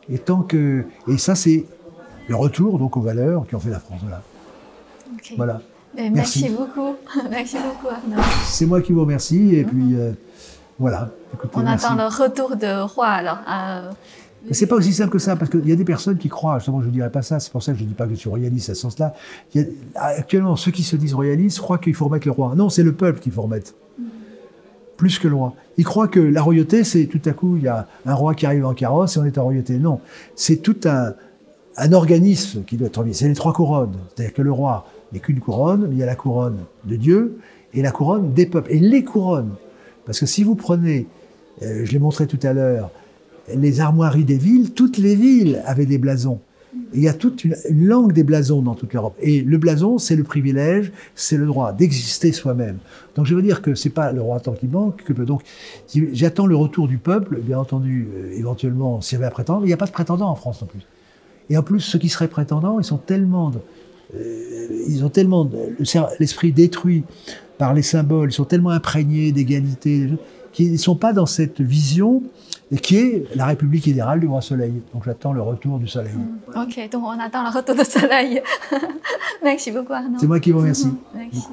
[0.09, 1.65] Et tant que et ça c'est
[2.27, 3.99] le retour donc aux valeurs qui ont fait la France.
[4.01, 4.21] Voilà.
[5.37, 5.61] Voilà.
[5.95, 6.49] Ben, merci.
[6.49, 6.95] beaucoup.
[7.29, 8.21] merci beaucoup Arnaud.
[8.45, 10.11] C'est moi qui vous remercie et puis euh,
[10.79, 11.09] voilà.
[11.53, 13.39] On attend le retour de roi alors.
[13.49, 13.91] Euh...
[14.51, 16.79] C'est pas aussi simple que ça, parce qu'il y a des personnes qui croient, justement,
[16.79, 18.19] je ne dirais pas ça, c'est pour ça que je ne dis pas que je
[18.19, 19.15] suis royaliste à ce sens-là.
[19.95, 22.53] Actuellement, ceux qui se disent royalistes croient qu'il faut remettre le roi.
[22.55, 23.73] Non, c'est le peuple qu'il faut remettre.
[24.97, 25.55] Plus que le roi.
[25.77, 28.45] Ils croient que la royauté, c'est tout à coup, il y a un roi qui
[28.45, 29.79] arrive en carrosse et on est en royauté.
[29.79, 29.99] Non.
[30.35, 31.15] C'est tout un,
[31.77, 33.13] un organisme qui doit être remis.
[33.13, 33.95] C'est les trois couronnes.
[34.09, 37.37] C'est-à-dire que le roi n'est qu'une couronne, mais il y a la couronne de Dieu
[37.73, 38.71] et la couronne des peuples.
[38.71, 39.55] Et les couronnes.
[40.05, 41.07] Parce que si vous prenez,
[41.61, 42.91] euh, je l'ai montré tout à l'heure,
[43.53, 46.39] les armoiries des villes, toutes les villes avaient des blasons.
[46.93, 49.15] Il y a toute une, langue des blasons dans toute l'Europe.
[49.21, 52.77] Et le blason, c'est le privilège, c'est le droit d'exister soi-même.
[53.15, 55.03] Donc je veux dire que c'est pas le roi tant qui manque.
[55.03, 55.41] Que, donc
[55.87, 59.61] j'attends le retour du peuple, bien entendu, euh, éventuellement s'il y avait un prétendant.
[59.61, 60.81] Il n'y a pas de prétendant en France non plus.
[61.49, 63.51] Et en plus, ceux qui seraient prétendants, ils sont tellement,
[64.15, 65.49] euh, ils ont tellement
[66.19, 67.03] l'esprit détruit
[67.57, 70.09] par les symboles, ils sont tellement imprégnés d'égalité,
[70.51, 72.23] qu'ils ne sont pas dans cette vision
[72.81, 74.81] qui est la République idéale du roi soleil.
[74.93, 76.13] Donc j'attends le retour du soleil.
[76.13, 76.61] Mm.
[76.61, 78.41] Ok, donc on attend le retour du soleil.
[79.43, 80.17] Merci beaucoup Arnaud.
[80.19, 80.91] C'est moi qui vous remercie.
[81.15, 81.47] Merci.